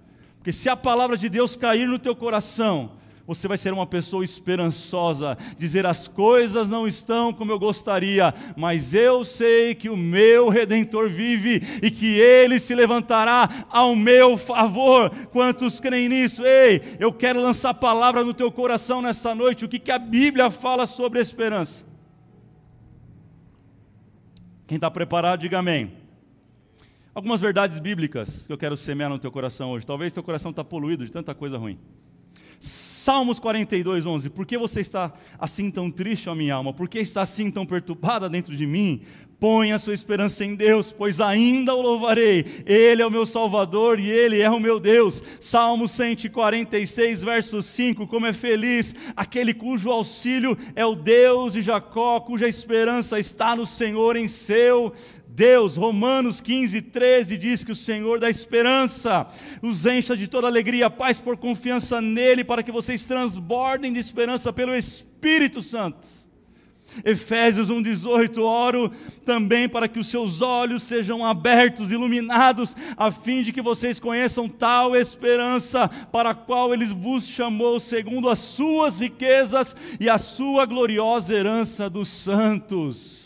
Porque 0.46 0.52
se 0.52 0.68
a 0.68 0.76
palavra 0.76 1.16
de 1.16 1.28
Deus 1.28 1.56
cair 1.56 1.88
no 1.88 1.98
teu 1.98 2.14
coração, 2.14 2.92
Você 3.26 3.48
vai 3.48 3.58
ser 3.58 3.72
uma 3.72 3.84
pessoa 3.84 4.22
esperançosa, 4.22 5.36
dizer 5.58 5.84
as 5.84 6.06
coisas 6.06 6.68
não 6.68 6.86
estão 6.86 7.32
como 7.32 7.50
eu 7.50 7.58
gostaria, 7.58 8.32
mas 8.56 8.94
eu 8.94 9.24
sei 9.24 9.74
que 9.74 9.90
o 9.90 9.96
meu 9.96 10.48
redentor 10.48 11.10
vive 11.10 11.60
e 11.82 11.90
que 11.90 12.20
ele 12.20 12.60
se 12.60 12.72
levantará 12.72 13.66
ao 13.68 13.96
meu 13.96 14.38
favor. 14.38 15.10
Quantos 15.32 15.80
creem 15.80 16.08
nisso? 16.08 16.44
Ei, 16.44 16.80
eu 17.00 17.12
quero 17.12 17.42
lançar 17.42 17.74
palavra 17.74 18.22
no 18.22 18.32
teu 18.32 18.52
coração 18.52 19.02
nesta 19.02 19.34
noite. 19.34 19.64
O 19.64 19.68
que, 19.68 19.80
que 19.80 19.90
a 19.90 19.98
Bíblia 19.98 20.48
fala 20.48 20.86
sobre 20.86 21.18
esperança? 21.18 21.84
Quem 24.68 24.76
está 24.76 24.88
preparado, 24.88 25.40
diga 25.40 25.58
amém. 25.58 26.05
Algumas 27.16 27.40
verdades 27.40 27.78
bíblicas 27.78 28.44
que 28.46 28.52
eu 28.52 28.58
quero 28.58 28.76
semear 28.76 29.08
no 29.08 29.18
teu 29.18 29.32
coração 29.32 29.70
hoje. 29.70 29.86
Talvez 29.86 30.12
teu 30.12 30.22
coração 30.22 30.50
está 30.50 30.62
poluído 30.62 31.02
de 31.02 31.10
tanta 31.10 31.34
coisa 31.34 31.56
ruim. 31.56 31.78
Salmos 32.60 33.40
42, 33.40 34.04
11. 34.04 34.28
Por 34.28 34.44
que 34.44 34.58
você 34.58 34.82
está 34.82 35.10
assim 35.38 35.70
tão 35.70 35.90
triste, 35.90 36.28
ó 36.28 36.34
minha 36.34 36.54
alma? 36.54 36.74
Por 36.74 36.86
que 36.86 36.98
está 36.98 37.22
assim 37.22 37.50
tão 37.50 37.64
perturbada 37.64 38.28
dentro 38.28 38.54
de 38.54 38.66
mim? 38.66 39.00
Põe 39.40 39.72
a 39.72 39.78
sua 39.78 39.94
esperança 39.94 40.44
em 40.44 40.54
Deus, 40.54 40.92
pois 40.92 41.18
ainda 41.18 41.74
o 41.74 41.80
louvarei. 41.80 42.44
Ele 42.66 43.00
é 43.00 43.06
o 43.06 43.10
meu 43.10 43.24
Salvador 43.24 43.98
e 43.98 44.10
Ele 44.10 44.42
é 44.42 44.50
o 44.50 44.60
meu 44.60 44.78
Deus. 44.78 45.22
Salmo 45.40 45.88
146, 45.88 47.22
verso 47.22 47.62
5. 47.62 48.06
Como 48.06 48.26
é 48.26 48.32
feliz 48.34 48.94
aquele 49.16 49.54
cujo 49.54 49.90
auxílio 49.90 50.54
é 50.74 50.84
o 50.84 50.94
Deus 50.94 51.54
de 51.54 51.62
Jacó, 51.62 52.20
cuja 52.20 52.46
esperança 52.46 53.18
está 53.18 53.56
no 53.56 53.64
Senhor 53.64 54.16
em 54.16 54.28
seu 54.28 54.92
Deus, 55.36 55.76
Romanos 55.76 56.40
15, 56.40 56.80
13 56.80 57.36
diz 57.36 57.62
que 57.62 57.70
o 57.70 57.76
Senhor 57.76 58.18
dá 58.18 58.30
esperança, 58.30 59.26
os 59.60 59.84
encha 59.84 60.16
de 60.16 60.26
toda 60.26 60.46
alegria, 60.46 60.88
paz 60.88 61.20
por 61.20 61.36
confiança 61.36 62.00
nele, 62.00 62.42
para 62.42 62.62
que 62.62 62.72
vocês 62.72 63.04
transbordem 63.04 63.92
de 63.92 63.98
esperança 63.98 64.50
pelo 64.50 64.74
Espírito 64.74 65.60
Santo. 65.60 66.08
Efésios 67.04 67.68
1,18: 67.68 68.38
Oro 68.38 68.90
também 69.26 69.68
para 69.68 69.86
que 69.88 69.98
os 69.98 70.08
seus 70.08 70.40
olhos 70.40 70.82
sejam 70.82 71.22
abertos, 71.22 71.90
iluminados, 71.90 72.74
a 72.96 73.10
fim 73.10 73.42
de 73.42 73.52
que 73.52 73.60
vocês 73.60 74.00
conheçam 74.00 74.48
tal 74.48 74.96
esperança 74.96 75.86
para 76.10 76.30
a 76.30 76.34
qual 76.34 76.72
Ele 76.72 76.86
vos 76.86 77.26
chamou, 77.26 77.78
segundo 77.78 78.30
as 78.30 78.38
suas 78.38 79.00
riquezas 79.00 79.76
e 80.00 80.08
a 80.08 80.16
sua 80.16 80.64
gloriosa 80.64 81.34
herança 81.34 81.90
dos 81.90 82.08
santos. 82.08 83.25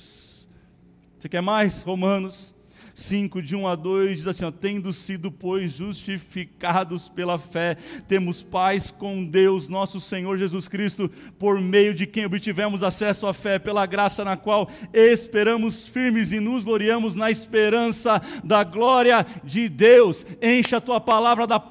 Você 1.21 1.29
quer 1.29 1.43
mais? 1.43 1.83
Romanos 1.83 2.55
5, 3.01 3.41
de 3.41 3.57
1 3.57 3.67
a 3.67 3.75
2, 3.75 4.19
diz 4.19 4.27
assim: 4.27 4.45
ó, 4.45 4.51
Tendo 4.51 4.93
sido, 4.93 5.31
pois, 5.31 5.73
justificados 5.73 7.09
pela 7.09 7.39
fé, 7.39 7.77
temos 8.07 8.43
paz 8.43 8.91
com 8.91 9.25
Deus, 9.25 9.69
nosso 9.69 9.99
Senhor 9.99 10.37
Jesus 10.37 10.69
Cristo, 10.69 11.11
por 11.39 11.61
meio 11.61 11.95
de 11.95 12.07
quem 12.07 12.27
obtivemos 12.27 12.83
acesso 12.83 13.27
à 13.27 13.33
fé, 13.33 13.59
pela 13.59 13.87
graça 13.87 14.25
na 14.25 14.37
qual 14.37 14.69
esperamos 14.93 15.89
firmes 15.89 16.31
e 16.31 16.41
nos 16.41 16.63
gloriamos 16.63 17.15
na 17.15 17.31
esperança 17.31 18.21
da 18.45 18.63
glória 18.63 19.27
de 19.43 19.69
Deus. 19.69 20.27
Encha 20.43 20.77
a 20.77 20.81
tua 20.81 21.01
palavra, 21.01 21.47
da, 21.47 21.63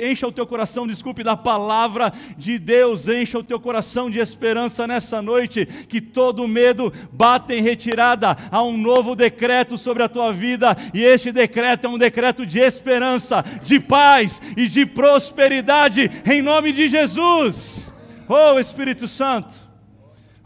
encha 0.00 0.26
o 0.26 0.32
teu 0.32 0.46
coração, 0.46 0.86
desculpe, 0.86 1.22
da 1.22 1.36
palavra 1.36 2.12
de 2.36 2.58
Deus, 2.58 3.08
encha 3.08 3.38
o 3.38 3.44
teu 3.44 3.60
coração 3.60 4.10
de 4.10 4.18
esperança 4.18 4.86
nessa 4.86 5.20
noite, 5.20 5.66
que 5.66 6.00
todo 6.00 6.48
medo 6.48 6.92
bata 7.12 7.54
em 7.54 7.62
retirada, 7.62 8.36
há 8.50 8.62
um 8.62 8.76
novo 8.76 9.14
decreto 9.14 9.76
sobre 9.76 10.02
a 10.02 10.08
tua 10.08 10.32
vida 10.32 10.77
e 10.94 11.02
este 11.02 11.32
decreto 11.32 11.86
é 11.86 11.90
um 11.90 11.98
decreto 11.98 12.44
de 12.44 12.58
esperança, 12.58 13.44
de 13.62 13.80
paz 13.80 14.40
e 14.56 14.66
de 14.66 14.86
prosperidade, 14.86 16.10
em 16.24 16.42
nome 16.42 16.72
de 16.72 16.88
Jesus. 16.88 17.92
Oh 18.28 18.58
Espírito 18.58 19.08
Santo. 19.08 19.68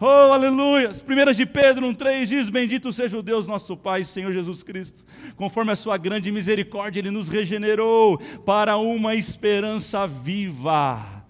Oh, 0.05 0.33
aleluia! 0.33 0.91
1 0.91 1.33
de 1.33 1.47
Pedro 1.47 1.87
1,3 1.87 2.27
diz: 2.27 2.51
Bendito 2.51 2.93
seja 2.93 3.17
o 3.17 3.23
Deus 3.23 3.47
nosso 3.47 3.77
Pai, 3.77 4.03
Senhor 4.03 4.33
Jesus 4.33 4.61
Cristo. 4.65 5.05
Conforme 5.37 5.71
a 5.71 5.77
sua 5.77 5.97
grande 5.97 6.33
misericórdia, 6.33 6.99
Ele 6.99 7.11
nos 7.13 7.29
regenerou 7.29 8.19
para 8.45 8.77
uma 8.77 9.15
esperança 9.15 10.05
viva 10.05 11.22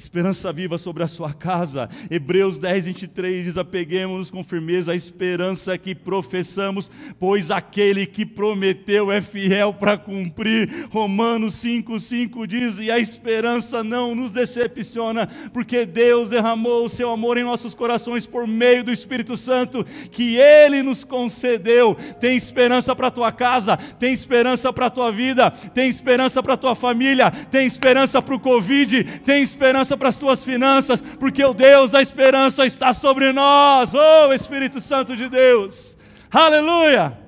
esperança 0.00 0.50
viva 0.50 0.78
sobre 0.78 1.02
a 1.02 1.08
sua 1.08 1.32
casa. 1.32 1.88
Hebreus 2.10 2.58
10, 2.58 2.86
23 2.86 3.44
diz: 3.44 3.58
Apeguemos-nos 3.58 4.30
com 4.30 4.42
firmeza 4.42 4.92
à 4.92 4.96
esperança 4.96 5.76
que 5.76 5.94
professamos, 5.94 6.90
pois 7.18 7.50
aquele 7.50 8.06
que 8.06 8.24
prometeu 8.24 9.12
é 9.12 9.20
fiel 9.20 9.74
para 9.74 9.98
cumprir. 9.98 10.88
Romanos 10.90 11.54
5, 11.54 12.00
5 12.00 12.46
diz: 12.46 12.78
E 12.78 12.90
a 12.90 12.98
esperança 12.98 13.84
não 13.84 14.14
nos 14.14 14.30
decepciona, 14.30 15.28
porque 15.52 15.84
Deus 15.84 16.30
derramou 16.30 16.86
o 16.86 16.88
seu 16.88 17.10
amor 17.10 17.36
em 17.36 17.44
nossos 17.44 17.74
corações 17.74 18.26
por 18.26 18.46
meio 18.46 18.82
do 18.82 18.92
Espírito 18.92 19.36
Santo 19.36 19.84
que 20.10 20.36
ele 20.36 20.82
nos 20.82 21.04
concedeu. 21.04 21.94
Tem 22.18 22.36
esperança 22.36 22.96
para 22.96 23.08
a 23.08 23.10
tua 23.10 23.32
casa, 23.32 23.76
tem 23.76 24.14
esperança 24.14 24.72
para 24.72 24.86
a 24.86 24.90
tua 24.90 25.12
vida, 25.12 25.50
tem 25.50 25.88
esperança 25.88 26.42
para 26.42 26.54
a 26.54 26.56
tua 26.56 26.74
família, 26.74 27.30
tem 27.30 27.66
esperança 27.66 28.22
para 28.22 28.34
o 28.34 28.40
Covid, 28.40 29.04
tem 29.24 29.42
esperança 29.42 29.89
esperança 29.90 29.96
para 29.96 30.08
as 30.08 30.16
tuas 30.16 30.44
finanças, 30.44 31.00
porque 31.18 31.44
o 31.44 31.54
Deus 31.54 31.90
da 31.90 32.00
esperança 32.00 32.66
está 32.66 32.92
sobre 32.92 33.32
nós. 33.32 33.92
Oh, 33.94 34.32
Espírito 34.32 34.80
Santo 34.80 35.16
de 35.16 35.28
Deus. 35.28 35.96
Aleluia! 36.30 37.18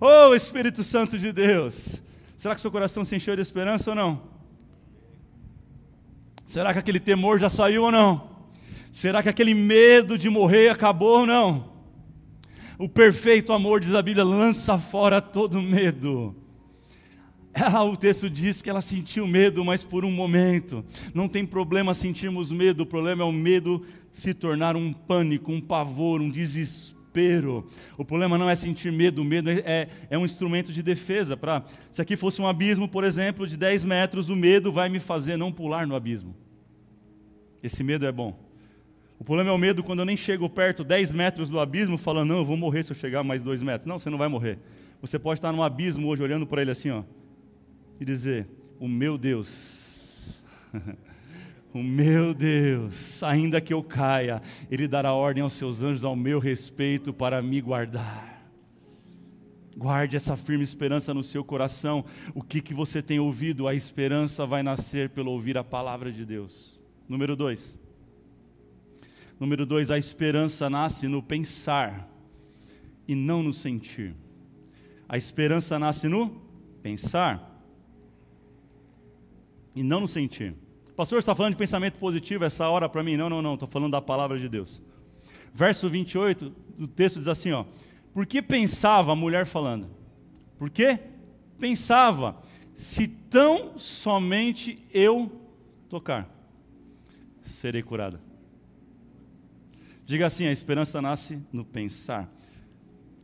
Oh, 0.00 0.34
Espírito 0.34 0.82
Santo 0.82 1.18
de 1.18 1.32
Deus. 1.32 2.02
Será 2.36 2.54
que 2.54 2.60
seu 2.60 2.70
coração 2.70 3.04
se 3.04 3.14
encheu 3.14 3.36
de 3.36 3.42
esperança 3.42 3.90
ou 3.90 3.96
não? 3.96 4.32
Será 6.44 6.72
que 6.72 6.78
aquele 6.80 6.98
temor 6.98 7.38
já 7.38 7.48
saiu 7.48 7.84
ou 7.84 7.92
não? 7.92 8.30
Será 8.90 9.22
que 9.22 9.28
aquele 9.28 9.54
medo 9.54 10.18
de 10.18 10.28
morrer 10.28 10.70
acabou 10.70 11.20
ou 11.20 11.26
não? 11.26 11.72
O 12.78 12.88
perfeito 12.88 13.52
amor, 13.52 13.80
diz 13.80 13.94
a 13.94 14.02
Bíblia, 14.02 14.24
lança 14.24 14.76
fora 14.76 15.20
todo 15.20 15.62
medo. 15.62 16.34
Ah, 17.74 17.84
o 17.84 17.96
texto 17.96 18.30
diz 18.30 18.62
que 18.62 18.70
ela 18.70 18.80
sentiu 18.80 19.26
medo, 19.26 19.64
mas 19.64 19.84
por 19.84 20.04
um 20.04 20.10
momento. 20.10 20.84
Não 21.14 21.28
tem 21.28 21.44
problema 21.44 21.92
sentirmos 21.94 22.50
medo, 22.50 22.82
o 22.82 22.86
problema 22.86 23.22
é 23.22 23.26
o 23.26 23.32
medo 23.32 23.84
se 24.10 24.34
tornar 24.34 24.74
um 24.74 24.92
pânico, 24.92 25.52
um 25.52 25.60
pavor, 25.60 26.20
um 26.20 26.30
desespero. 26.30 27.66
O 27.98 28.04
problema 28.04 28.38
não 28.38 28.48
é 28.48 28.54
sentir 28.54 28.90
medo, 28.90 29.20
o 29.20 29.24
medo 29.24 29.50
é, 29.50 29.88
é 30.08 30.18
um 30.18 30.24
instrumento 30.24 30.72
de 30.72 30.82
defesa. 30.82 31.36
Pra, 31.36 31.62
se 31.90 32.00
aqui 32.00 32.16
fosse 32.16 32.40
um 32.40 32.46
abismo, 32.46 32.88
por 32.88 33.04
exemplo, 33.04 33.46
de 33.46 33.56
10 33.56 33.84
metros, 33.84 34.28
o 34.28 34.36
medo 34.36 34.72
vai 34.72 34.88
me 34.88 34.98
fazer 34.98 35.36
não 35.36 35.52
pular 35.52 35.86
no 35.86 35.94
abismo. 35.94 36.34
Esse 37.62 37.84
medo 37.84 38.06
é 38.06 38.12
bom. 38.12 38.38
O 39.18 39.24
problema 39.24 39.50
é 39.50 39.52
o 39.52 39.58
medo 39.58 39.84
quando 39.84 40.00
eu 40.00 40.04
nem 40.04 40.16
chego 40.16 40.48
perto 40.50 40.82
10 40.82 41.14
metros 41.14 41.48
do 41.48 41.60
abismo, 41.60 41.96
falando, 41.96 42.30
não, 42.30 42.38
eu 42.38 42.44
vou 42.44 42.56
morrer 42.56 42.82
se 42.82 42.90
eu 42.90 42.96
chegar 42.96 43.22
mais 43.22 43.44
2 43.44 43.62
metros. 43.62 43.86
Não, 43.86 43.98
você 43.98 44.10
não 44.10 44.18
vai 44.18 44.26
morrer. 44.26 44.58
Você 45.00 45.18
pode 45.18 45.38
estar 45.38 45.52
num 45.52 45.62
abismo 45.62 46.08
hoje 46.08 46.22
olhando 46.22 46.46
para 46.46 46.62
ele 46.62 46.70
assim, 46.70 46.90
ó 46.90 47.04
e 48.00 48.04
dizer: 48.04 48.48
O 48.78 48.88
meu 48.88 49.16
Deus, 49.16 50.42
o 51.72 51.82
meu 51.82 52.34
Deus, 52.34 53.22
ainda 53.22 53.60
que 53.60 53.72
eu 53.72 53.82
caia, 53.82 54.42
Ele 54.70 54.88
dará 54.88 55.12
ordem 55.12 55.42
aos 55.42 55.54
seus 55.54 55.82
anjos 55.82 56.04
ao 56.04 56.16
meu 56.16 56.38
respeito 56.38 57.12
para 57.12 57.40
me 57.40 57.60
guardar. 57.60 58.32
Guarde 59.76 60.16
essa 60.16 60.36
firme 60.36 60.62
esperança 60.62 61.14
no 61.14 61.24
seu 61.24 61.42
coração. 61.42 62.04
O 62.34 62.42
que, 62.42 62.60
que 62.60 62.74
você 62.74 63.00
tem 63.00 63.18
ouvido? 63.18 63.66
A 63.66 63.74
esperança 63.74 64.44
vai 64.44 64.62
nascer 64.62 65.08
pelo 65.10 65.30
ouvir 65.30 65.56
a 65.56 65.64
palavra 65.64 66.12
de 66.12 66.26
Deus. 66.26 66.78
Número 67.08 67.34
dois. 67.34 67.78
Número 69.40 69.64
dois, 69.64 69.90
a 69.90 69.98
esperança 69.98 70.68
nasce 70.68 71.08
no 71.08 71.22
pensar 71.22 72.08
e 73.08 73.14
não 73.14 73.42
no 73.42 73.52
sentir. 73.52 74.14
A 75.08 75.16
esperança 75.16 75.78
nasce 75.78 76.06
no 76.06 76.40
pensar 76.82 77.51
e 79.74 79.82
não 79.82 80.00
no 80.00 80.08
sentir. 80.08 80.54
Pastor, 80.96 81.18
está 81.18 81.34
falando 81.34 81.52
de 81.52 81.58
pensamento 81.58 81.98
positivo 81.98 82.44
essa 82.44 82.68
hora 82.68 82.88
para 82.88 83.02
mim? 83.02 83.16
Não, 83.16 83.30
não, 83.30 83.40
não, 83.40 83.54
estou 83.54 83.68
falando 83.68 83.92
da 83.92 84.02
palavra 84.02 84.38
de 84.38 84.48
Deus. 84.48 84.82
Verso 85.54 85.88
28 85.88 86.52
do 86.78 86.86
texto 86.86 87.18
diz 87.18 87.28
assim: 87.28 87.52
ó, 87.52 87.64
Por 88.12 88.26
que 88.26 88.42
pensava 88.42 89.12
a 89.12 89.16
mulher 89.16 89.46
falando? 89.46 89.90
Por 90.58 90.70
que 90.70 90.98
pensava, 91.58 92.40
se 92.74 93.06
tão 93.06 93.78
somente 93.78 94.84
eu 94.92 95.30
tocar, 95.88 96.28
serei 97.42 97.82
curada. 97.82 98.20
Diga 100.04 100.26
assim: 100.26 100.46
a 100.46 100.52
esperança 100.52 101.00
nasce 101.00 101.42
no 101.52 101.64
pensar. 101.64 102.30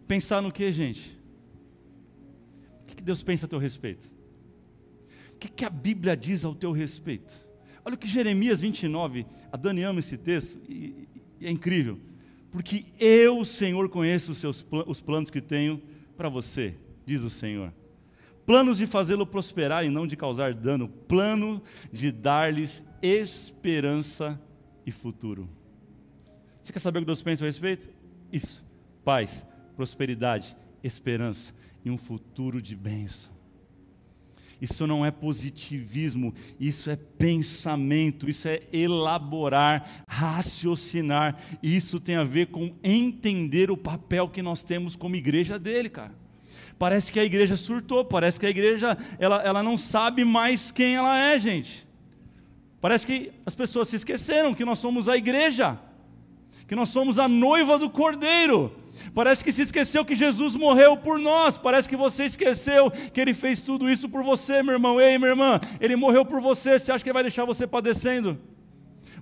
Pensar 0.07 0.41
no 0.41 0.51
que, 0.51 0.73
gente? 0.73 1.19
O 2.83 2.87
que 2.87 3.03
Deus 3.03 3.23
pensa 3.23 3.47
a 3.47 3.49
teu 3.49 3.59
respeito? 3.59 4.18
Que, 5.39 5.49
que 5.49 5.65
a 5.65 5.71
Bíblia 5.71 6.17
diz 6.17 6.45
ao 6.45 6.55
teu 6.55 6.73
respeito? 6.73 7.47
Olha 7.85 7.95
o 7.95 7.99
que 7.99 8.07
Jeremias 8.07 8.61
29, 8.61 9.27
a 9.51 9.57
Dani 9.57 9.83
ama 9.83 10.01
esse 10.01 10.17
texto, 10.17 10.61
e, 10.69 11.09
e 11.41 11.47
é 11.47 11.51
incrível, 11.51 11.99
porque 12.51 12.85
eu, 12.99 13.45
Senhor, 13.45 13.89
conheço 13.89 14.33
os, 14.33 14.39
seus, 14.39 14.67
os 14.87 15.01
planos 15.01 15.31
que 15.31 15.41
tenho 15.41 15.81
para 16.17 16.29
você, 16.29 16.75
diz 17.07 17.23
o 17.23 17.31
Senhor. 17.31 17.73
planos 18.45 18.79
de 18.79 18.87
fazê-lo 18.87 19.27
prosperar 19.27 19.85
e 19.85 19.91
não 19.91 20.07
de 20.07 20.17
causar 20.17 20.53
dano, 20.53 20.89
plano 20.89 21.63
de 21.93 22.11
dar-lhes 22.11 22.83
esperança 23.01 24.41
e 24.85 24.91
futuro. 24.91 25.49
Você 26.61 26.73
quer 26.73 26.81
saber 26.81 26.99
o 26.99 27.03
que 27.03 27.07
Deus 27.07 27.23
pensa 27.23 27.45
a 27.45 27.47
respeito? 27.47 27.89
Isso: 28.33 28.65
paz, 29.05 29.47
prosperidade, 29.77 30.57
esperança 30.83 31.55
e 31.85 31.91
um 31.91 31.97
futuro 31.97 32.61
de 32.61 32.75
bênção. 32.75 33.38
Isso 34.61 34.87
não 34.87 35.07
é 35.07 35.11
positivismo, 35.11 36.35
isso 36.59 36.91
é 36.91 36.97
pensamento, 36.97 38.29
isso 38.29 38.49
é 38.49 38.63
elaborar, 38.73 40.05
raciocinar. 40.09 41.41
Isso 41.63 42.01
tem 42.01 42.17
a 42.17 42.25
ver 42.25 42.47
com 42.47 42.75
entender 42.83 43.71
o 43.71 43.77
papel 43.77 44.29
que 44.29 44.43
nós 44.43 44.63
temos 44.63 44.97
como 44.97 45.15
igreja 45.15 45.59
dele, 45.59 45.89
cara. 45.89 46.13
Parece 46.77 47.13
que 47.13 47.21
a 47.21 47.25
igreja 47.25 47.57
surtou, 47.57 48.05
parece 48.05 48.39
que 48.39 48.47
a 48.47 48.51
igreja 48.51 48.97
ela, 49.19 49.43
ela 49.43 49.63
não 49.63 49.77
sabe 49.77 50.25
mais 50.25 50.71
quem 50.71 50.97
ela 50.97 51.19
é, 51.19 51.39
gente. 51.39 51.87
Parece 52.81 53.07
que 53.07 53.33
as 53.45 53.55
pessoas 53.55 53.89
se 53.89 53.97
esqueceram 53.97 54.55
que 54.55 54.65
nós 54.65 54.79
somos 54.79 55.09
a 55.09 55.17
igreja, 55.17 55.79
que 56.67 56.77
nós 56.77 56.89
somos 56.89 57.19
a 57.19 57.29
noiva 57.29 57.79
do 57.79 57.91
cordeiro. 57.91 58.73
Parece 59.15 59.43
que 59.43 59.53
se 59.53 59.63
esqueceu 59.63 60.05
que 60.05 60.15
Jesus 60.15 60.55
morreu 60.57 60.97
por 60.97 61.19
nós. 61.19 61.59
Parece 61.59 61.89
que 61.89 61.97
você 61.97 62.25
esqueceu 62.25 62.91
que 62.91 63.21
ele 63.21 63.35
fez 63.35 63.61
tudo 63.61 63.89
isso 63.89 64.09
por 64.09 64.23
você, 64.23 64.63
meu 64.63 64.75
irmão. 64.75 65.01
Ei, 65.01 65.19
minha 65.19 65.31
irmã, 65.31 65.61
ele 65.81 65.97
morreu 65.97 66.25
por 66.25 66.41
você. 66.41 66.79
Você 66.79 66.93
acha 66.93 67.03
que 67.03 67.11
ele 67.11 67.15
vai 67.15 67.23
deixar 67.23 67.45
você 67.45 67.67
padecendo? 67.67 68.39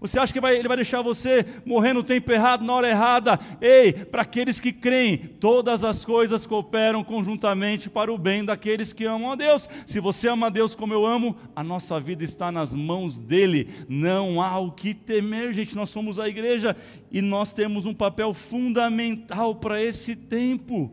Você 0.06 0.18
acha 0.18 0.32
que 0.32 0.40
vai, 0.40 0.56
ele 0.56 0.68
vai 0.68 0.76
deixar 0.76 1.02
você 1.02 1.44
morrer 1.64 1.92
no 1.92 2.02
tempo 2.02 2.30
errado, 2.30 2.64
na 2.64 2.72
hora 2.72 2.88
errada? 2.88 3.38
Ei, 3.60 3.92
para 3.92 4.22
aqueles 4.22 4.60
que 4.60 4.72
creem, 4.72 5.16
todas 5.16 5.84
as 5.84 6.04
coisas 6.04 6.46
cooperam 6.46 7.02
conjuntamente 7.02 7.90
para 7.90 8.12
o 8.12 8.18
bem 8.18 8.44
daqueles 8.44 8.92
que 8.92 9.04
amam 9.04 9.32
a 9.32 9.34
Deus. 9.34 9.68
Se 9.86 10.00
você 10.00 10.28
ama 10.28 10.46
a 10.46 10.50
Deus 10.50 10.74
como 10.74 10.92
eu 10.92 11.04
amo, 11.04 11.36
a 11.54 11.62
nossa 11.62 11.98
vida 11.98 12.24
está 12.24 12.52
nas 12.52 12.74
mãos 12.74 13.18
dele. 13.18 13.68
Não 13.88 14.40
há 14.40 14.58
o 14.58 14.72
que 14.72 14.94
temer, 14.94 15.52
gente. 15.52 15.74
Nós 15.74 15.90
somos 15.90 16.18
a 16.18 16.28
igreja 16.28 16.76
e 17.10 17.20
nós 17.20 17.52
temos 17.52 17.84
um 17.84 17.94
papel 17.94 18.32
fundamental 18.32 19.54
para 19.54 19.82
esse 19.82 20.14
tempo. 20.14 20.92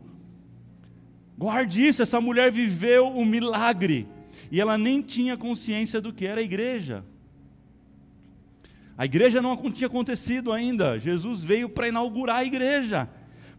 Guarde 1.36 1.86
isso, 1.86 2.02
essa 2.02 2.20
mulher 2.20 2.50
viveu 2.50 3.08
um 3.08 3.24
milagre 3.24 4.06
e 4.50 4.60
ela 4.60 4.78
nem 4.78 5.02
tinha 5.02 5.36
consciência 5.36 6.00
do 6.00 6.12
que 6.12 6.26
era 6.26 6.40
a 6.40 6.44
igreja. 6.44 7.04
A 8.96 9.04
igreja 9.04 9.42
não 9.42 9.56
tinha 9.70 9.88
acontecido 9.88 10.52
ainda. 10.52 10.98
Jesus 10.98 11.42
veio 11.42 11.68
para 11.68 11.88
inaugurar 11.88 12.36
a 12.36 12.44
igreja, 12.44 13.08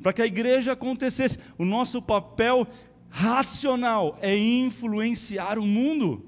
para 0.01 0.13
que 0.13 0.21
a 0.21 0.25
igreja 0.25 0.71
acontecesse. 0.71 1.39
O 1.57 1.65
nosso 1.65 2.01
papel 2.01 2.67
racional 3.09 4.17
é 4.21 4.35
influenciar 4.37 5.59
o 5.59 5.65
mundo 5.65 6.25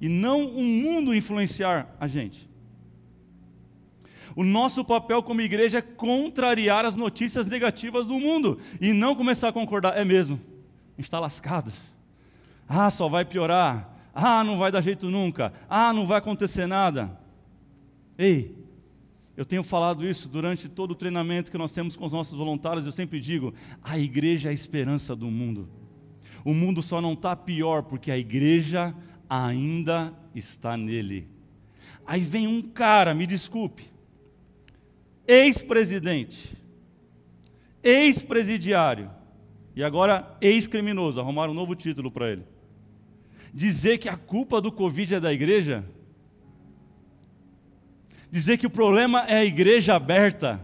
e 0.00 0.08
não 0.08 0.46
o 0.46 0.62
mundo 0.62 1.14
influenciar 1.14 1.94
a 2.00 2.06
gente. 2.06 2.48
O 4.34 4.44
nosso 4.44 4.84
papel 4.84 5.22
como 5.22 5.40
igreja 5.40 5.78
é 5.78 5.82
contrariar 5.82 6.84
as 6.84 6.96
notícias 6.96 7.48
negativas 7.48 8.06
do 8.06 8.18
mundo 8.18 8.58
e 8.80 8.92
não 8.92 9.14
começar 9.14 9.48
a 9.48 9.52
concordar. 9.52 9.98
É 9.98 10.04
mesmo, 10.04 10.36
a 10.36 10.96
gente 10.96 11.04
está 11.04 11.20
lascado. 11.20 11.70
Ah, 12.66 12.88
só 12.88 13.08
vai 13.08 13.24
piorar. 13.24 13.88
Ah, 14.14 14.42
não 14.44 14.56
vai 14.56 14.72
dar 14.72 14.80
jeito 14.80 15.10
nunca. 15.10 15.52
Ah, 15.68 15.92
não 15.92 16.06
vai 16.06 16.18
acontecer 16.18 16.66
nada. 16.66 17.19
Ei, 18.20 18.54
eu 19.34 19.46
tenho 19.46 19.64
falado 19.64 20.06
isso 20.06 20.28
durante 20.28 20.68
todo 20.68 20.90
o 20.90 20.94
treinamento 20.94 21.50
que 21.50 21.56
nós 21.56 21.72
temos 21.72 21.96
com 21.96 22.04
os 22.04 22.12
nossos 22.12 22.36
voluntários, 22.36 22.84
eu 22.84 22.92
sempre 22.92 23.18
digo: 23.18 23.54
a 23.82 23.98
igreja 23.98 24.50
é 24.50 24.50
a 24.50 24.52
esperança 24.52 25.16
do 25.16 25.30
mundo. 25.30 25.66
O 26.44 26.52
mundo 26.52 26.82
só 26.82 27.00
não 27.00 27.14
está 27.14 27.34
pior 27.34 27.84
porque 27.84 28.10
a 28.10 28.18
igreja 28.18 28.94
ainda 29.26 30.12
está 30.34 30.76
nele. 30.76 31.30
Aí 32.06 32.20
vem 32.20 32.46
um 32.46 32.60
cara, 32.60 33.14
me 33.14 33.26
desculpe, 33.26 33.84
ex-presidente, 35.26 36.58
ex-presidiário, 37.82 39.10
e 39.74 39.82
agora 39.82 40.36
ex-criminoso, 40.42 41.18
arrumaram 41.18 41.52
um 41.52 41.56
novo 41.56 41.74
título 41.74 42.10
para 42.10 42.32
ele. 42.32 42.44
Dizer 43.50 43.96
que 43.96 44.10
a 44.10 44.16
culpa 44.18 44.60
do 44.60 44.70
Covid 44.70 45.14
é 45.14 45.20
da 45.20 45.32
igreja? 45.32 45.86
Dizer 48.30 48.56
que 48.58 48.66
o 48.66 48.70
problema 48.70 49.24
é 49.26 49.38
a 49.38 49.44
igreja 49.44 49.94
aberta, 49.94 50.60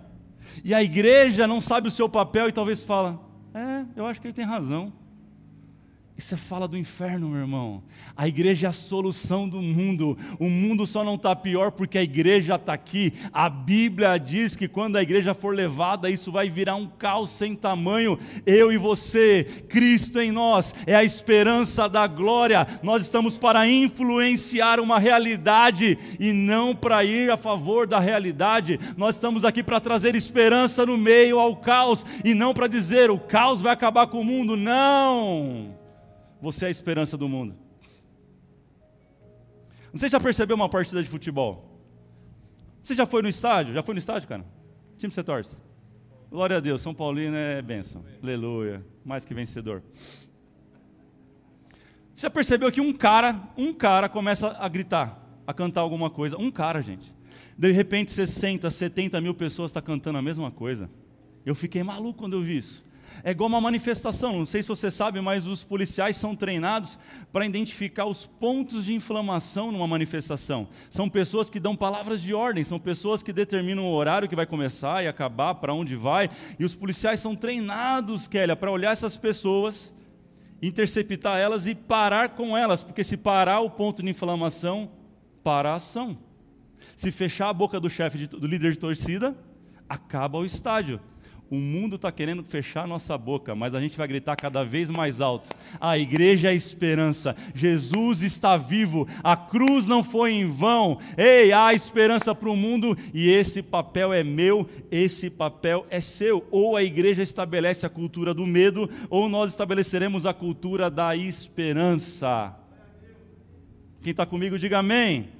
e 0.64 0.74
a 0.74 0.82
igreja 0.82 1.46
não 1.46 1.60
sabe 1.60 1.88
o 1.88 1.90
seu 1.90 2.08
papel 2.08 2.48
e 2.48 2.52
talvez 2.52 2.82
fala: 2.82 3.20
"É, 3.54 3.84
eu 3.94 4.06
acho 4.06 4.20
que 4.20 4.26
ele 4.26 4.34
tem 4.34 4.44
razão". 4.44 4.92
Isso 6.18 6.34
é 6.34 6.38
fala 6.38 6.66
do 6.66 6.78
inferno, 6.78 7.28
meu 7.28 7.40
irmão. 7.40 7.82
A 8.16 8.26
igreja 8.26 8.68
é 8.68 8.70
a 8.70 8.72
solução 8.72 9.46
do 9.46 9.60
mundo. 9.60 10.16
O 10.40 10.48
mundo 10.48 10.86
só 10.86 11.04
não 11.04 11.16
está 11.16 11.36
pior 11.36 11.72
porque 11.72 11.98
a 11.98 12.02
igreja 12.02 12.54
está 12.54 12.72
aqui. 12.72 13.12
A 13.30 13.50
Bíblia 13.50 14.16
diz 14.16 14.56
que 14.56 14.66
quando 14.66 14.96
a 14.96 15.02
igreja 15.02 15.34
for 15.34 15.54
levada, 15.54 16.08
isso 16.08 16.32
vai 16.32 16.48
virar 16.48 16.76
um 16.76 16.86
caos 16.86 17.28
sem 17.28 17.54
tamanho. 17.54 18.18
Eu 18.46 18.72
e 18.72 18.78
você, 18.78 19.44
Cristo 19.68 20.18
em 20.18 20.32
nós, 20.32 20.74
é 20.86 20.94
a 20.94 21.04
esperança 21.04 21.86
da 21.86 22.06
glória. 22.06 22.66
Nós 22.82 23.02
estamos 23.02 23.36
para 23.36 23.68
influenciar 23.68 24.80
uma 24.80 24.98
realidade 24.98 25.98
e 26.18 26.32
não 26.32 26.74
para 26.74 27.04
ir 27.04 27.30
a 27.30 27.36
favor 27.36 27.86
da 27.86 28.00
realidade. 28.00 28.80
Nós 28.96 29.16
estamos 29.16 29.44
aqui 29.44 29.62
para 29.62 29.80
trazer 29.80 30.16
esperança 30.16 30.86
no 30.86 30.96
meio 30.96 31.38
ao 31.38 31.56
caos 31.56 32.06
e 32.24 32.32
não 32.32 32.54
para 32.54 32.68
dizer 32.68 33.10
o 33.10 33.18
caos 33.18 33.60
vai 33.60 33.74
acabar 33.74 34.06
com 34.06 34.22
o 34.22 34.24
mundo. 34.24 34.56
Não! 34.56 35.75
Você 36.40 36.64
é 36.66 36.68
a 36.68 36.70
esperança 36.70 37.16
do 37.16 37.28
mundo. 37.28 37.56
Você 39.92 40.08
já 40.08 40.20
percebeu 40.20 40.56
uma 40.56 40.68
partida 40.68 41.02
de 41.02 41.08
futebol? 41.08 41.80
Você 42.82 42.94
já 42.94 43.06
foi 43.06 43.22
no 43.22 43.28
estádio? 43.28 43.74
Já 43.74 43.82
foi 43.82 43.94
no 43.94 43.98
estádio, 43.98 44.28
cara? 44.28 44.44
Que 44.92 44.98
time 44.98 45.12
você 45.12 45.24
torce? 45.24 45.60
Glória 46.30 46.56
a 46.56 46.60
Deus, 46.60 46.82
São 46.82 46.94
Paulino 46.94 47.36
é 47.36 47.60
bênção. 47.60 48.04
Aleluia. 48.22 48.84
Mais 49.04 49.24
que 49.24 49.34
vencedor. 49.34 49.82
Você 52.14 52.22
já 52.22 52.30
percebeu 52.30 52.70
que 52.70 52.80
um 52.80 52.92
cara, 52.92 53.38
um 53.58 53.74
cara 53.74 54.08
começa 54.08 54.56
a 54.58 54.68
gritar, 54.68 55.20
a 55.46 55.52
cantar 55.52 55.82
alguma 55.82 56.08
coisa? 56.08 56.36
Um 56.38 56.50
cara, 56.50 56.80
gente. 56.80 57.14
De 57.58 57.72
repente, 57.72 58.12
60, 58.12 58.70
70 58.70 59.20
mil 59.20 59.34
pessoas 59.34 59.70
estão 59.70 59.82
tá 59.82 59.86
cantando 59.86 60.18
a 60.18 60.22
mesma 60.22 60.50
coisa. 60.50 60.88
Eu 61.44 61.54
fiquei 61.54 61.82
maluco 61.82 62.18
quando 62.18 62.32
eu 62.32 62.40
vi 62.40 62.56
isso. 62.56 62.85
É 63.22 63.30
igual 63.30 63.48
uma 63.48 63.60
manifestação, 63.60 64.38
não 64.38 64.46
sei 64.46 64.62
se 64.62 64.68
você 64.68 64.90
sabe, 64.90 65.20
mas 65.20 65.46
os 65.46 65.64
policiais 65.64 66.16
são 66.16 66.34
treinados 66.34 66.98
para 67.32 67.46
identificar 67.46 68.06
os 68.06 68.26
pontos 68.26 68.84
de 68.84 68.94
inflamação 68.94 69.72
numa 69.72 69.86
manifestação. 69.86 70.68
São 70.90 71.08
pessoas 71.08 71.50
que 71.50 71.60
dão 71.60 71.76
palavras 71.76 72.20
de 72.20 72.34
ordem, 72.34 72.64
são 72.64 72.78
pessoas 72.78 73.22
que 73.22 73.32
determinam 73.32 73.84
o 73.84 73.94
horário 73.94 74.28
que 74.28 74.36
vai 74.36 74.46
começar 74.46 75.02
e 75.02 75.08
acabar, 75.08 75.54
para 75.56 75.74
onde 75.74 75.96
vai. 75.96 76.28
E 76.58 76.64
os 76.64 76.74
policiais 76.74 77.20
são 77.20 77.34
treinados, 77.34 78.28
Kélia, 78.28 78.56
para 78.56 78.70
olhar 78.70 78.92
essas 78.92 79.16
pessoas, 79.16 79.94
interceptar 80.62 81.38
elas 81.38 81.66
e 81.66 81.74
parar 81.74 82.30
com 82.30 82.56
elas, 82.56 82.82
porque 82.82 83.04
se 83.04 83.16
parar 83.16 83.60
o 83.60 83.70
ponto 83.70 84.02
de 84.02 84.08
inflamação, 84.08 84.90
para 85.46 85.70
a 85.70 85.74
ação. 85.76 86.18
Se 86.96 87.12
fechar 87.12 87.50
a 87.50 87.52
boca 87.52 87.78
do 87.78 87.88
chefe, 87.88 88.26
do 88.26 88.48
líder 88.48 88.72
de 88.72 88.78
torcida, 88.80 89.36
acaba 89.88 90.38
o 90.38 90.44
estádio. 90.44 91.00
O 91.48 91.54
mundo 91.54 91.94
está 91.94 92.10
querendo 92.10 92.42
fechar 92.42 92.88
nossa 92.88 93.16
boca, 93.16 93.54
mas 93.54 93.72
a 93.72 93.80
gente 93.80 93.96
vai 93.96 94.08
gritar 94.08 94.34
cada 94.34 94.64
vez 94.64 94.90
mais 94.90 95.20
alto. 95.20 95.50
A 95.80 95.96
igreja 95.96 96.50
é 96.50 96.54
esperança. 96.54 97.36
Jesus 97.54 98.22
está 98.22 98.56
vivo. 98.56 99.06
A 99.22 99.36
cruz 99.36 99.86
não 99.86 100.02
foi 100.02 100.32
em 100.32 100.50
vão. 100.50 100.98
Ei, 101.16 101.52
há 101.52 101.72
esperança 101.72 102.34
para 102.34 102.50
o 102.50 102.56
mundo 102.56 102.98
e 103.14 103.28
esse 103.28 103.62
papel 103.62 104.12
é 104.12 104.24
meu, 104.24 104.68
esse 104.90 105.30
papel 105.30 105.86
é 105.88 106.00
seu. 106.00 106.44
Ou 106.50 106.76
a 106.76 106.82
igreja 106.82 107.22
estabelece 107.22 107.86
a 107.86 107.90
cultura 107.90 108.34
do 108.34 108.44
medo, 108.44 108.90
ou 109.08 109.28
nós 109.28 109.50
estabeleceremos 109.50 110.26
a 110.26 110.34
cultura 110.34 110.90
da 110.90 111.14
esperança. 111.14 112.56
Quem 114.02 114.10
está 114.10 114.26
comigo, 114.26 114.58
diga 114.58 114.78
amém. 114.78 115.35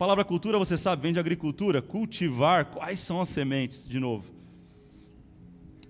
Palavra 0.00 0.24
cultura, 0.24 0.56
você 0.56 0.78
sabe, 0.78 1.02
vem 1.02 1.12
de 1.12 1.18
agricultura, 1.18 1.82
cultivar. 1.82 2.64
Quais 2.70 3.00
são 3.00 3.20
as 3.20 3.28
sementes, 3.28 3.86
de 3.86 4.00
novo? 4.00 4.32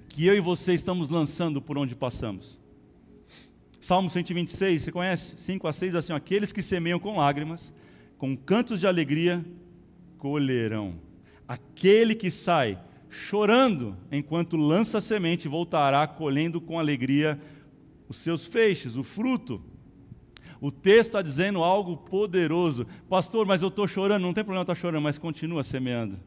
Que 0.09 0.27
eu 0.27 0.35
e 0.35 0.41
você 0.41 0.75
estamos 0.75 1.11
lançando 1.11 1.63
por 1.63 1.79
onde 1.79 1.95
passamos. 1.95 2.59
Salmo 3.81 4.11
126, 4.11 4.83
você 4.83 4.91
conhece? 4.91 5.37
5 5.39 5.69
a 5.69 5.73
6, 5.73 5.95
assim: 5.95 6.13
Aqueles 6.13 6.51
que 6.51 6.61
semeiam 6.61 6.99
com 6.99 7.19
lágrimas, 7.19 7.73
com 8.19 8.37
cantos 8.37 8.81
de 8.81 8.87
alegria, 8.89 9.47
colherão. 10.19 10.97
Aquele 11.47 12.17
que 12.17 12.33
sai 12.33 12.81
chorando 13.09 13.97
enquanto 14.11 14.57
lança 14.57 14.99
a 14.99 15.01
semente, 15.01 15.47
voltará 15.47 16.05
colhendo 16.09 16.61
com 16.61 16.81
alegria 16.81 17.41
os 18.09 18.17
seus 18.17 18.45
feixes, 18.45 18.97
o 18.97 19.05
fruto. 19.05 19.63
O 20.61 20.71
texto 20.71 21.09
está 21.09 21.23
dizendo 21.23 21.63
algo 21.63 21.97
poderoso. 21.97 22.87
Pastor, 23.09 23.47
mas 23.47 23.63
eu 23.63 23.69
estou 23.69 23.89
chorando. 23.89 24.23
Não 24.23 24.35
tem 24.35 24.45
problema 24.45 24.63
estar 24.63 24.75
tá 24.75 24.81
chorando, 24.81 25.03
mas 25.03 25.17
continua 25.17 25.63
semeando. 25.63 26.19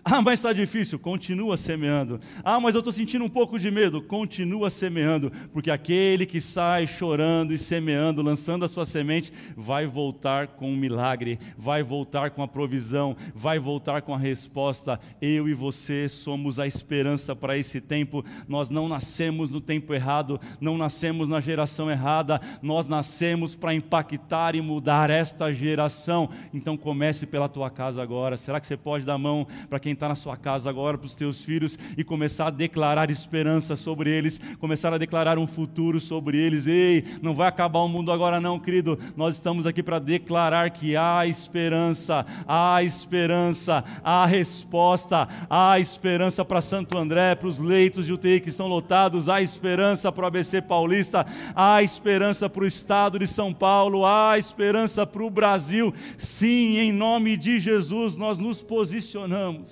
Ah, 0.04 0.22
mas 0.22 0.38
está 0.38 0.52
difícil, 0.52 0.98
continua 0.98 1.56
semeando. 1.56 2.20
Ah, 2.42 2.58
mas 2.58 2.74
eu 2.74 2.78
estou 2.78 2.92
sentindo 2.92 3.24
um 3.24 3.28
pouco 3.28 3.58
de 3.58 3.70
medo, 3.70 4.00
continua 4.00 4.70
semeando, 4.70 5.30
porque 5.52 5.70
aquele 5.70 6.24
que 6.24 6.40
sai 6.40 6.86
chorando 6.86 7.52
e 7.52 7.58
semeando, 7.58 8.22
lançando 8.22 8.64
a 8.64 8.68
sua 8.68 8.86
semente, 8.86 9.32
vai 9.56 9.86
voltar 9.86 10.48
com 10.48 10.70
um 10.70 10.76
milagre, 10.76 11.38
vai 11.56 11.82
voltar 11.82 12.30
com 12.30 12.42
a 12.42 12.48
provisão, 12.48 13.16
vai 13.34 13.58
voltar 13.58 14.02
com 14.02 14.14
a 14.14 14.18
resposta. 14.18 14.98
Eu 15.20 15.48
e 15.48 15.54
você 15.54 16.08
somos 16.08 16.58
a 16.58 16.66
esperança 16.66 17.36
para 17.36 17.58
esse 17.58 17.80
tempo. 17.80 18.24
Nós 18.48 18.70
não 18.70 18.88
nascemos 18.88 19.50
no 19.50 19.60
tempo 19.60 19.92
errado, 19.92 20.40
não 20.60 20.78
nascemos 20.78 21.28
na 21.28 21.40
geração 21.40 21.90
errada, 21.90 22.40
nós 22.62 22.86
nascemos 22.86 23.54
para 23.54 23.74
impactar 23.74 24.54
e 24.54 24.60
mudar 24.60 25.10
esta 25.10 25.52
geração. 25.52 26.30
Então 26.54 26.76
comece 26.76 27.26
pela 27.26 27.48
tua 27.48 27.68
casa 27.68 28.02
agora. 28.02 28.36
Será 28.36 28.60
que 28.60 28.66
você 28.66 28.76
pode 28.76 29.04
dar 29.04 29.14
a 29.14 29.18
mão 29.18 29.46
para 29.68 29.77
quem 29.80 29.88
quem 29.88 29.94
está 29.94 30.06
na 30.06 30.14
sua 30.14 30.36
casa 30.36 30.68
agora, 30.68 30.98
para 30.98 31.06
os 31.06 31.14
teus 31.14 31.42
filhos, 31.42 31.78
e 31.96 32.04
começar 32.04 32.48
a 32.48 32.50
declarar 32.50 33.10
esperança 33.10 33.74
sobre 33.74 34.10
eles, 34.10 34.38
começar 34.58 34.92
a 34.92 34.98
declarar 34.98 35.38
um 35.38 35.46
futuro 35.46 35.98
sobre 35.98 36.36
eles. 36.36 36.66
Ei, 36.66 37.02
não 37.22 37.34
vai 37.34 37.48
acabar 37.48 37.78
o 37.78 37.88
mundo 37.88 38.12
agora, 38.12 38.38
não, 38.38 38.58
querido. 38.58 38.98
Nós 39.16 39.36
estamos 39.36 39.64
aqui 39.64 39.82
para 39.82 39.98
declarar 39.98 40.68
que 40.68 40.94
há 40.94 41.26
esperança, 41.26 42.26
há 42.46 42.82
esperança, 42.82 43.82
há 44.04 44.26
resposta, 44.26 45.26
há 45.48 45.80
esperança 45.80 46.44
para 46.44 46.60
Santo 46.60 46.98
André, 46.98 47.34
para 47.34 47.48
os 47.48 47.58
leitos 47.58 48.04
de 48.04 48.12
UTI 48.12 48.40
que 48.40 48.50
estão 48.50 48.66
lotados, 48.66 49.26
há 49.26 49.40
esperança 49.40 50.12
para 50.12 50.24
o 50.24 50.26
ABC 50.26 50.60
Paulista, 50.60 51.24
há 51.56 51.82
esperança 51.82 52.50
para 52.50 52.64
o 52.64 52.66
estado 52.66 53.18
de 53.18 53.26
São 53.26 53.54
Paulo, 53.54 54.04
há 54.04 54.36
esperança 54.36 55.06
para 55.06 55.24
o 55.24 55.30
Brasil. 55.30 55.94
Sim, 56.18 56.76
em 56.76 56.92
nome 56.92 57.38
de 57.38 57.58
Jesus, 57.58 58.14
nós 58.16 58.36
nos 58.36 58.62
posicionamos 58.62 59.67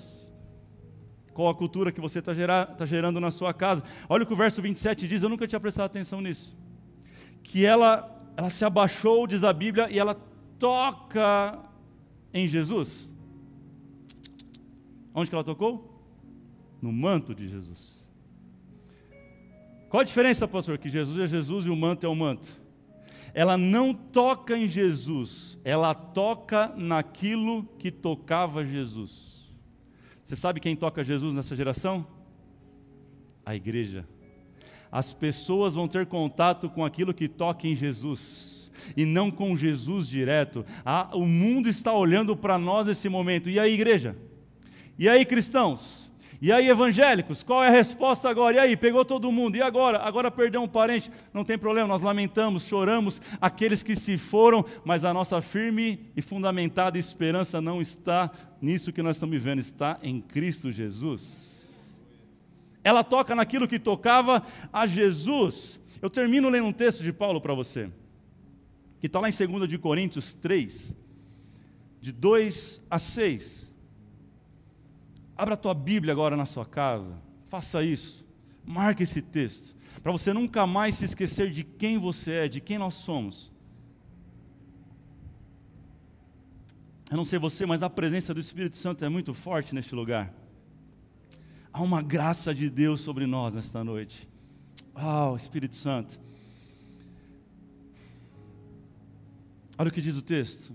qual 1.37 1.49
a 1.49 1.53
cultura 1.53 1.91
que 1.91 2.01
você 2.01 2.17
está 2.17 2.33
tá 2.65 2.83
gerando 2.83 3.19
na 3.19 3.29
sua 3.29 3.53
casa. 3.53 3.83
Olha 4.09 4.23
o 4.23 4.25
que 4.25 4.33
o 4.33 4.35
verso 4.35 4.59
27 4.59 5.07
diz, 5.07 5.21
eu 5.21 5.29
nunca 5.29 5.47
tinha 5.47 5.59
prestado 5.59 5.85
atenção 5.85 6.19
nisso. 6.19 6.57
Que 7.43 7.63
ela, 7.63 8.11
ela 8.35 8.49
se 8.49 8.65
abaixou, 8.65 9.27
diz 9.27 9.43
a 9.43 9.53
Bíblia, 9.53 9.87
e 9.91 9.99
ela 9.99 10.15
toca 10.57 11.59
em 12.33 12.49
Jesus. 12.49 13.15
Onde 15.13 15.29
que 15.29 15.35
ela 15.35 15.43
tocou? 15.43 16.01
No 16.81 16.91
manto 16.91 17.35
de 17.35 17.47
Jesus. 17.47 18.09
Qual 19.89 20.01
a 20.01 20.03
diferença, 20.03 20.47
pastor? 20.47 20.79
Que 20.79 20.89
Jesus 20.89 21.19
é 21.19 21.27
Jesus 21.27 21.67
e 21.67 21.69
o 21.69 21.75
manto 21.75 22.03
é 22.03 22.09
o 22.09 22.15
manto. 22.15 22.49
Ela 23.31 23.55
não 23.55 23.93
toca 23.93 24.57
em 24.57 24.67
Jesus, 24.67 25.59
ela 25.63 25.93
toca 25.93 26.73
naquilo 26.75 27.63
que 27.77 27.91
tocava 27.91 28.65
Jesus. 28.65 29.36
Você 30.27 30.35
sabe 30.35 30.59
quem 30.59 30.75
toca 30.75 31.05
Jesus 31.05 31.33
nessa 31.33 31.55
geração? 31.55 32.05
A 33.45 33.55
igreja. 33.55 34.05
As 34.91 35.13
pessoas 35.13 35.73
vão 35.73 35.87
ter 35.87 36.05
contato 36.05 36.69
com 36.69 36.83
aquilo 36.83 37.13
que 37.13 37.29
toca 37.29 37.65
em 37.65 37.73
Jesus 37.73 38.69
e 38.97 39.05
não 39.05 39.31
com 39.31 39.55
Jesus 39.57 40.05
direto. 40.05 40.65
Ah, 40.83 41.11
o 41.13 41.25
mundo 41.25 41.69
está 41.69 41.93
olhando 41.93 42.35
para 42.35 42.57
nós 42.57 42.87
nesse 42.87 43.07
momento. 43.07 43.49
E 43.49 43.57
aí, 43.57 43.73
igreja? 43.73 44.17
E 44.99 45.07
aí, 45.07 45.23
cristãos? 45.25 46.06
E 46.39 46.51
aí, 46.51 46.69
evangélicos, 46.69 47.41
qual 47.41 47.63
é 47.63 47.67
a 47.67 47.71
resposta 47.71 48.29
agora? 48.29 48.57
E 48.57 48.59
aí, 48.59 48.77
pegou 48.77 49.03
todo 49.03 49.31
mundo, 49.31 49.55
e 49.55 49.61
agora? 49.61 49.97
Agora 49.97 50.29
perdeu 50.29 50.61
um 50.61 50.67
parente? 50.67 51.11
Não 51.33 51.43
tem 51.43 51.57
problema, 51.57 51.87
nós 51.87 52.03
lamentamos, 52.03 52.63
choramos 52.63 53.19
aqueles 53.41 53.81
que 53.81 53.95
se 53.95 54.17
foram, 54.19 54.63
mas 54.85 55.03
a 55.03 55.11
nossa 55.11 55.41
firme 55.41 56.11
e 56.15 56.21
fundamentada 56.21 56.99
esperança 56.99 57.59
não 57.59 57.81
está 57.81 58.29
nisso 58.61 58.93
que 58.93 59.01
nós 59.01 59.15
estamos 59.15 59.33
vivendo, 59.33 59.59
está 59.59 59.97
em 60.03 60.21
Cristo 60.21 60.71
Jesus. 60.71 61.57
Ela 62.83 63.03
toca 63.03 63.35
naquilo 63.35 63.67
que 63.67 63.79
tocava 63.79 64.43
a 64.71 64.85
Jesus. 64.85 65.79
Eu 66.01 66.09
termino 66.09 66.49
lendo 66.49 66.67
um 66.67 66.71
texto 66.71 67.01
de 67.01 67.11
Paulo 67.11 67.41
para 67.41 67.55
você, 67.55 67.89
que 68.99 69.07
está 69.07 69.19
lá 69.19 69.27
em 69.27 69.33
2 69.33 69.67
de 69.67 69.79
Coríntios 69.79 70.35
3, 70.35 70.95
de 71.99 72.11
2 72.11 72.81
a 72.91 72.99
6. 72.99 73.75
Abra 75.37 75.53
a 75.53 75.57
tua 75.57 75.73
Bíblia 75.73 76.13
agora 76.13 76.35
na 76.35 76.45
sua 76.45 76.65
casa. 76.65 77.21
Faça 77.47 77.83
isso. 77.83 78.27
Marque 78.65 79.03
esse 79.03 79.21
texto. 79.21 79.75
Para 80.01 80.11
você 80.11 80.33
nunca 80.33 80.65
mais 80.65 80.95
se 80.95 81.05
esquecer 81.05 81.51
de 81.51 81.63
quem 81.63 81.97
você 81.97 82.31
é, 82.31 82.47
de 82.47 82.59
quem 82.59 82.77
nós 82.77 82.95
somos. 82.95 83.51
Eu 87.09 87.17
não 87.17 87.25
sei 87.25 87.39
você, 87.39 87.65
mas 87.65 87.83
a 87.83 87.89
presença 87.89 88.33
do 88.33 88.39
Espírito 88.39 88.75
Santo 88.75 89.05
é 89.05 89.09
muito 89.09 89.33
forte 89.33 89.73
neste 89.73 89.95
lugar. 89.95 90.33
Há 91.71 91.81
uma 91.81 92.01
graça 92.01 92.53
de 92.53 92.69
Deus 92.69 93.01
sobre 93.01 93.25
nós 93.25 93.53
nesta 93.53 93.83
noite. 93.83 94.27
Ah, 94.93 95.29
oh, 95.29 95.35
Espírito 95.35 95.75
Santo. 95.75 96.19
Olha 99.77 99.89
o 99.89 99.91
que 99.91 100.01
diz 100.01 100.15
o 100.15 100.21
texto. 100.21 100.73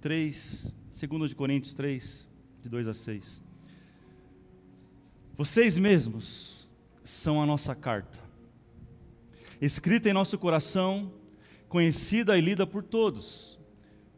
3, 0.00 0.74
2 1.08 1.30
de 1.30 1.36
Coríntios 1.36 1.74
3, 1.74 2.28
de 2.62 2.68
2 2.68 2.86
a 2.86 2.94
6. 2.94 3.42
Vocês 5.36 5.76
mesmos 5.76 6.70
são 7.02 7.42
a 7.42 7.46
nossa 7.46 7.74
carta, 7.74 8.20
escrita 9.60 10.08
em 10.08 10.12
nosso 10.12 10.38
coração, 10.38 11.12
conhecida 11.68 12.38
e 12.38 12.40
lida 12.40 12.64
por 12.64 12.84
todos. 12.84 13.52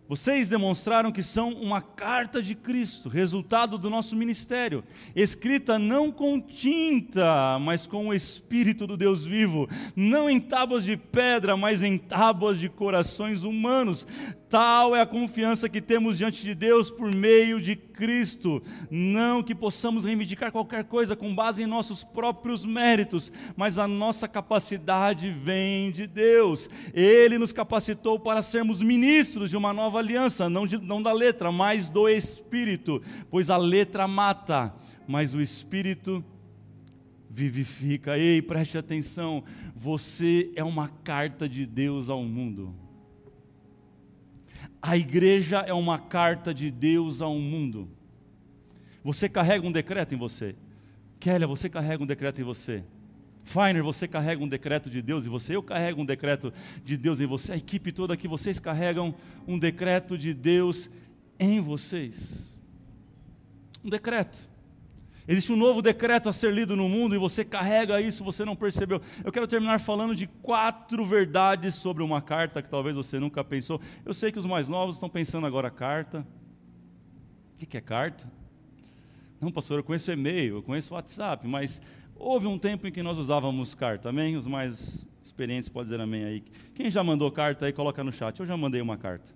Vocês 0.06 0.50
demonstraram 0.50 1.10
que 1.10 1.22
são 1.22 1.54
uma 1.54 1.80
carta 1.80 2.42
de 2.42 2.54
Cristo, 2.54 3.08
resultado 3.08 3.78
do 3.78 3.88
nosso 3.88 4.14
ministério, 4.14 4.84
escrita 5.16 5.78
não 5.78 6.12
com 6.12 6.38
tinta, 6.38 7.58
mas 7.58 7.86
com 7.86 8.08
o 8.08 8.14
Espírito 8.14 8.86
do 8.86 8.98
Deus 8.98 9.24
vivo, 9.24 9.66
não 9.96 10.28
em 10.28 10.38
tábuas 10.38 10.84
de 10.84 10.94
pedra, 10.94 11.56
mas 11.56 11.82
em 11.82 11.96
tábuas 11.96 12.58
de 12.58 12.68
corações 12.68 13.44
humanos. 13.44 14.06
Tal 14.54 14.94
é 14.94 15.00
a 15.00 15.06
confiança 15.06 15.68
que 15.68 15.80
temos 15.80 16.16
diante 16.16 16.44
de 16.44 16.54
Deus 16.54 16.88
por 16.88 17.12
meio 17.12 17.60
de 17.60 17.74
Cristo. 17.74 18.62
Não 18.88 19.42
que 19.42 19.52
possamos 19.52 20.04
reivindicar 20.04 20.52
qualquer 20.52 20.84
coisa 20.84 21.16
com 21.16 21.34
base 21.34 21.64
em 21.64 21.66
nossos 21.66 22.04
próprios 22.04 22.64
méritos, 22.64 23.32
mas 23.56 23.78
a 23.78 23.88
nossa 23.88 24.28
capacidade 24.28 25.28
vem 25.28 25.90
de 25.90 26.06
Deus. 26.06 26.70
Ele 26.94 27.36
nos 27.36 27.50
capacitou 27.50 28.16
para 28.16 28.42
sermos 28.42 28.80
ministros 28.80 29.50
de 29.50 29.56
uma 29.56 29.72
nova 29.72 29.98
aliança, 29.98 30.48
não, 30.48 30.68
de, 30.68 30.78
não 30.78 31.02
da 31.02 31.12
letra, 31.12 31.50
mas 31.50 31.88
do 31.88 32.08
Espírito, 32.08 33.02
pois 33.28 33.50
a 33.50 33.56
letra 33.56 34.06
mata, 34.06 34.72
mas 35.04 35.34
o 35.34 35.40
Espírito 35.40 36.24
vivifica. 37.28 38.16
Ei, 38.16 38.40
preste 38.40 38.78
atenção, 38.78 39.42
você 39.74 40.52
é 40.54 40.62
uma 40.62 40.88
carta 40.88 41.48
de 41.48 41.66
Deus 41.66 42.08
ao 42.08 42.22
mundo. 42.22 42.83
A 44.86 44.98
igreja 44.98 45.60
é 45.60 45.72
uma 45.72 45.98
carta 45.98 46.52
de 46.52 46.70
Deus 46.70 47.22
ao 47.22 47.36
mundo. 47.36 47.88
Você 49.02 49.30
carrega 49.30 49.66
um 49.66 49.72
decreto 49.72 50.14
em 50.14 50.18
você. 50.18 50.54
Kélia, 51.18 51.46
você 51.46 51.70
carrega 51.70 52.02
um 52.02 52.06
decreto 52.06 52.38
em 52.38 52.44
você. 52.44 52.84
Feiner, 53.46 53.82
você 53.82 54.06
carrega 54.06 54.44
um 54.44 54.46
decreto 54.46 54.90
de 54.90 55.00
Deus 55.00 55.24
em 55.24 55.30
você. 55.30 55.56
Eu 55.56 55.62
carrego 55.62 56.02
um 56.02 56.04
decreto 56.04 56.52
de 56.84 56.98
Deus 56.98 57.18
em 57.18 57.24
você. 57.24 57.52
A 57.52 57.56
equipe 57.56 57.92
toda 57.92 58.12
aqui, 58.12 58.28
vocês 58.28 58.60
carregam 58.60 59.14
um 59.48 59.58
decreto 59.58 60.18
de 60.18 60.34
Deus 60.34 60.90
em 61.40 61.62
vocês. 61.62 62.54
Um 63.82 63.88
decreto. 63.88 64.50
Existe 65.26 65.52
um 65.52 65.56
novo 65.56 65.80
decreto 65.80 66.28
a 66.28 66.32
ser 66.32 66.52
lido 66.52 66.76
no 66.76 66.86
mundo 66.86 67.14
e 67.14 67.18
você 67.18 67.44
carrega 67.44 68.00
isso, 68.00 68.22
você 68.22 68.44
não 68.44 68.54
percebeu. 68.54 69.00
Eu 69.24 69.32
quero 69.32 69.46
terminar 69.46 69.80
falando 69.80 70.14
de 70.14 70.26
quatro 70.26 71.02
verdades 71.04 71.74
sobre 71.74 72.02
uma 72.02 72.20
carta 72.20 72.62
que 72.62 72.68
talvez 72.68 72.94
você 72.94 73.18
nunca 73.18 73.42
pensou. 73.42 73.80
Eu 74.04 74.12
sei 74.12 74.30
que 74.30 74.38
os 74.38 74.44
mais 74.44 74.68
novos 74.68 74.96
estão 74.96 75.08
pensando 75.08 75.46
agora 75.46 75.70
carta. 75.70 76.26
O 77.54 77.66
que 77.66 77.76
é 77.76 77.80
carta? 77.80 78.30
Não, 79.40 79.50
pastor, 79.50 79.78
eu 79.78 79.84
conheço 79.84 80.12
e-mail, 80.12 80.56
eu 80.56 80.62
conheço 80.62 80.92
WhatsApp, 80.92 81.46
mas 81.48 81.80
houve 82.14 82.46
um 82.46 82.58
tempo 82.58 82.86
em 82.86 82.92
que 82.92 83.02
nós 83.02 83.16
usávamos 83.16 83.74
carta, 83.74 84.10
amém? 84.10 84.36
Os 84.36 84.46
mais 84.46 85.08
experientes 85.22 85.70
podem 85.70 85.84
dizer 85.84 86.00
amém 86.02 86.24
aí. 86.24 86.44
Quem 86.74 86.90
já 86.90 87.02
mandou 87.02 87.30
carta 87.30 87.64
aí, 87.64 87.72
coloca 87.72 88.04
no 88.04 88.12
chat. 88.12 88.38
Eu 88.38 88.46
já 88.46 88.56
mandei 88.58 88.82
uma 88.82 88.98
carta. 88.98 89.32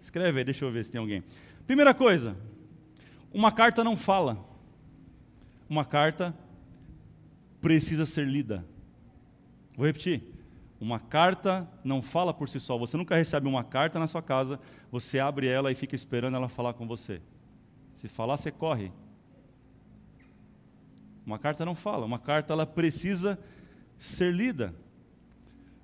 Escreve 0.00 0.38
aí, 0.38 0.44
deixa 0.44 0.64
eu 0.64 0.72
ver 0.72 0.84
se 0.84 0.90
tem 0.90 0.98
alguém. 0.98 1.22
Primeira 1.66 1.92
coisa, 1.92 2.34
uma 3.32 3.52
carta 3.52 3.84
não 3.84 3.96
fala 3.96 4.51
uma 5.68 5.84
carta 5.84 6.34
precisa 7.60 8.04
ser 8.04 8.26
lida. 8.26 8.64
Vou 9.76 9.86
repetir. 9.86 10.22
Uma 10.80 10.98
carta 10.98 11.68
não 11.84 12.02
fala 12.02 12.34
por 12.34 12.48
si 12.48 12.58
só. 12.58 12.76
Você 12.76 12.96
nunca 12.96 13.14
recebe 13.14 13.46
uma 13.46 13.62
carta 13.62 13.98
na 13.98 14.06
sua 14.06 14.20
casa, 14.20 14.58
você 14.90 15.20
abre 15.20 15.46
ela 15.46 15.70
e 15.70 15.74
fica 15.74 15.94
esperando 15.94 16.36
ela 16.36 16.48
falar 16.48 16.74
com 16.74 16.86
você. 16.86 17.22
Se 17.94 18.08
falar, 18.08 18.36
você 18.36 18.50
corre. 18.50 18.90
Uma 21.24 21.38
carta 21.38 21.64
não 21.64 21.74
fala, 21.74 22.04
uma 22.04 22.18
carta 22.18 22.52
ela 22.52 22.66
precisa 22.66 23.38
ser 23.96 24.32
lida. 24.34 24.74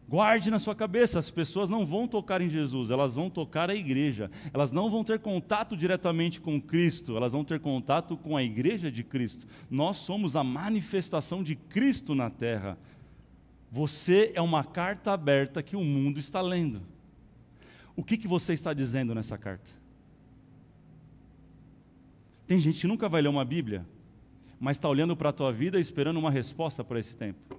Guarde 0.08 0.50
na 0.50 0.58
sua 0.58 0.74
cabeça, 0.74 1.18
as 1.18 1.30
pessoas 1.30 1.68
não 1.68 1.84
vão 1.84 2.08
tocar 2.08 2.40
em 2.40 2.48
Jesus, 2.48 2.88
elas 2.88 3.14
vão 3.14 3.28
tocar 3.28 3.68
a 3.68 3.74
igreja. 3.74 4.30
Elas 4.54 4.72
não 4.72 4.90
vão 4.90 5.04
ter 5.04 5.18
contato 5.18 5.76
diretamente 5.76 6.40
com 6.40 6.58
Cristo, 6.58 7.14
elas 7.14 7.32
vão 7.32 7.44
ter 7.44 7.60
contato 7.60 8.16
com 8.16 8.34
a 8.34 8.42
igreja 8.42 8.90
de 8.90 9.04
Cristo. 9.04 9.46
Nós 9.70 9.98
somos 9.98 10.34
a 10.34 10.42
manifestação 10.42 11.44
de 11.44 11.54
Cristo 11.54 12.14
na 12.14 12.30
terra. 12.30 12.78
Você 13.70 14.32
é 14.34 14.40
uma 14.40 14.64
carta 14.64 15.12
aberta 15.12 15.62
que 15.62 15.76
o 15.76 15.84
mundo 15.84 16.18
está 16.18 16.40
lendo. 16.40 16.80
O 17.94 18.02
que, 18.02 18.16
que 18.16 18.26
você 18.26 18.54
está 18.54 18.72
dizendo 18.72 19.14
nessa 19.14 19.36
carta? 19.36 19.70
Tem 22.46 22.58
gente 22.58 22.80
que 22.80 22.86
nunca 22.86 23.10
vai 23.10 23.20
ler 23.20 23.28
uma 23.28 23.44
Bíblia, 23.44 23.86
mas 24.58 24.78
está 24.78 24.88
olhando 24.88 25.14
para 25.14 25.28
a 25.28 25.32
tua 25.34 25.52
vida 25.52 25.78
esperando 25.78 26.16
uma 26.16 26.30
resposta 26.30 26.82
para 26.82 26.98
esse 26.98 27.14
tempo. 27.14 27.58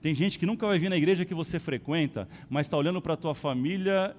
Tem 0.00 0.14
gente 0.14 0.38
que 0.38 0.46
nunca 0.46 0.66
vai 0.66 0.78
vir 0.78 0.88
na 0.88 0.96
igreja 0.96 1.24
que 1.24 1.34
você 1.34 1.58
frequenta, 1.58 2.26
mas 2.48 2.66
está 2.66 2.76
olhando 2.76 3.02
para 3.02 3.14
a 3.14 3.16
tua 3.16 3.34
família 3.34 4.16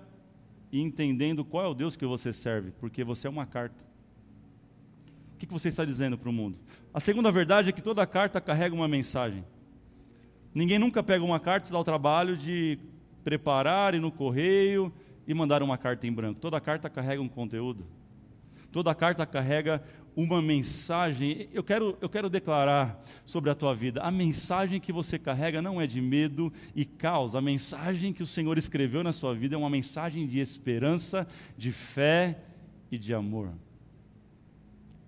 e 0.71 0.79
entendendo 0.79 1.43
qual 1.43 1.65
é 1.65 1.67
o 1.67 1.73
Deus 1.73 1.95
que 1.95 2.05
você 2.05 2.31
serve, 2.31 2.71
porque 2.79 3.03
você 3.03 3.27
é 3.27 3.29
uma 3.29 3.45
carta. 3.45 3.83
O 5.33 5.37
que, 5.37 5.47
você 5.47 5.69
está 5.69 5.83
dizendo 5.83 6.17
para 6.19 6.29
o 6.29 6.33
mundo? 6.33 6.59
A 6.93 6.99
segunda 6.99 7.31
verdade 7.31 7.69
é 7.69 7.71
que 7.71 7.81
toda 7.81 8.05
carta 8.05 8.39
carrega 8.39 8.75
uma 8.75 8.87
mensagem. 8.87 9.43
Ninguém 10.53 10.77
nunca 10.77 11.01
pega 11.01 11.25
uma 11.25 11.39
carta 11.39 11.67
e 11.67 11.71
dá 11.71 11.79
o 11.79 11.83
trabalho 11.83 12.37
de 12.37 12.77
preparar 13.23 13.95
e 13.95 13.99
no 13.99 14.11
correio 14.11 14.93
e 15.27 15.33
mandar 15.33 15.63
uma 15.63 15.79
carta 15.79 16.05
em 16.05 16.13
branco. 16.13 16.39
Toda 16.39 16.61
carta 16.61 16.89
carrega 16.91 17.21
um 17.21 17.27
conteúdo. 17.27 17.87
Toda 18.71 18.93
carta 18.93 19.25
carrega 19.25 19.83
uma 20.15 20.41
mensagem. 20.41 21.47
Eu 21.53 21.63
quero, 21.63 21.97
eu 22.01 22.09
quero 22.09 22.29
declarar 22.29 23.01
sobre 23.25 23.49
a 23.49 23.55
tua 23.55 23.73
vida: 23.73 24.01
a 24.01 24.11
mensagem 24.11 24.79
que 24.79 24.91
você 24.91 25.17
carrega 25.17 25.61
não 25.61 25.79
é 25.79 25.87
de 25.87 26.01
medo 26.01 26.51
e 26.75 26.85
caos. 26.85 27.35
A 27.35 27.41
mensagem 27.41 28.13
que 28.13 28.23
o 28.23 28.27
Senhor 28.27 28.57
escreveu 28.57 29.03
na 29.03 29.13
sua 29.13 29.33
vida 29.33 29.55
é 29.55 29.57
uma 29.57 29.69
mensagem 29.69 30.27
de 30.27 30.39
esperança, 30.39 31.27
de 31.57 31.71
fé 31.71 32.39
e 32.91 32.97
de 32.97 33.13
amor. 33.13 33.51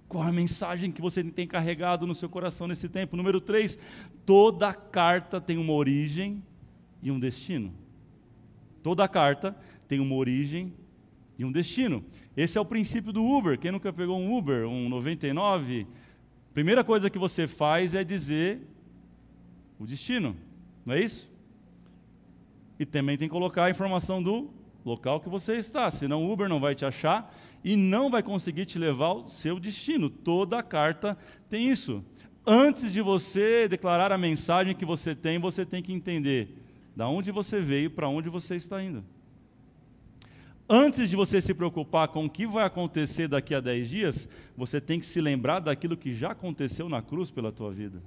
Qual 0.07 0.23
a 0.23 0.31
mensagem 0.31 0.91
que 0.91 1.01
você 1.01 1.23
tem 1.23 1.47
carregado 1.47 2.05
no 2.05 2.13
seu 2.13 2.29
coração 2.29 2.67
nesse 2.67 2.87
tempo? 2.87 3.17
Número 3.17 3.41
3, 3.41 3.79
toda 4.25 4.71
carta 4.73 5.41
tem 5.41 5.57
uma 5.57 5.73
origem 5.73 6.43
e 7.01 7.09
um 7.09 7.19
destino. 7.19 7.73
Toda 8.83 9.07
carta 9.07 9.55
tem 9.87 9.99
uma 9.99 10.15
origem 10.15 10.73
e 11.37 11.45
um 11.45 11.51
destino. 11.51 12.03
Esse 12.35 12.57
é 12.57 12.61
o 12.61 12.65
princípio 12.65 13.11
do 13.11 13.23
Uber. 13.23 13.57
Quem 13.57 13.71
nunca 13.71 13.91
pegou 13.91 14.17
um 14.17 14.37
Uber, 14.37 14.67
um 14.67 14.89
99, 14.89 15.87
primeira 16.53 16.83
coisa 16.83 17.09
que 17.09 17.17
você 17.17 17.47
faz 17.47 17.95
é 17.95 18.03
dizer 18.03 18.61
o 19.79 19.85
destino, 19.85 20.35
não 20.85 20.93
é 20.93 21.01
isso? 21.01 21.31
E 22.79 22.85
também 22.85 23.17
tem 23.17 23.27
que 23.27 23.33
colocar 23.33 23.65
a 23.65 23.69
informação 23.69 24.21
do 24.21 24.49
local 24.85 25.19
que 25.19 25.29
você 25.29 25.55
está, 25.57 25.89
senão 25.89 26.23
o 26.23 26.31
Uber 26.31 26.49
não 26.49 26.59
vai 26.59 26.75
te 26.75 26.85
achar 26.85 27.33
e 27.63 27.75
não 27.75 28.09
vai 28.09 28.21
conseguir 28.21 28.65
te 28.65 28.77
levar 28.77 29.07
ao 29.07 29.29
seu 29.29 29.59
destino. 29.59 30.09
Toda 30.09 30.59
a 30.59 30.63
carta 30.63 31.17
tem 31.49 31.69
isso. 31.69 32.03
Antes 32.45 32.91
de 32.91 33.01
você 33.01 33.67
declarar 33.69 34.11
a 34.11 34.17
mensagem 34.17 34.75
que 34.75 34.85
você 34.85 35.15
tem, 35.15 35.39
você 35.39 35.65
tem 35.65 35.81
que 35.81 35.93
entender 35.93 36.57
da 36.95 37.07
onde 37.07 37.31
você 37.31 37.61
veio, 37.61 37.89
para 37.89 38.09
onde 38.09 38.29
você 38.29 38.55
está 38.55 38.83
indo. 38.83 39.03
Antes 40.67 41.09
de 41.09 41.15
você 41.15 41.41
se 41.41 41.53
preocupar 41.53 42.07
com 42.07 42.25
o 42.25 42.29
que 42.29 42.47
vai 42.47 42.65
acontecer 42.65 43.27
daqui 43.27 43.53
a 43.53 43.59
10 43.59 43.89
dias, 43.89 44.29
você 44.55 44.79
tem 44.79 44.99
que 44.99 45.05
se 45.05 45.19
lembrar 45.19 45.59
daquilo 45.59 45.97
que 45.97 46.13
já 46.13 46.31
aconteceu 46.31 46.87
na 46.87 47.01
cruz 47.01 47.29
pela 47.29 47.51
tua 47.51 47.71
vida. 47.71 48.01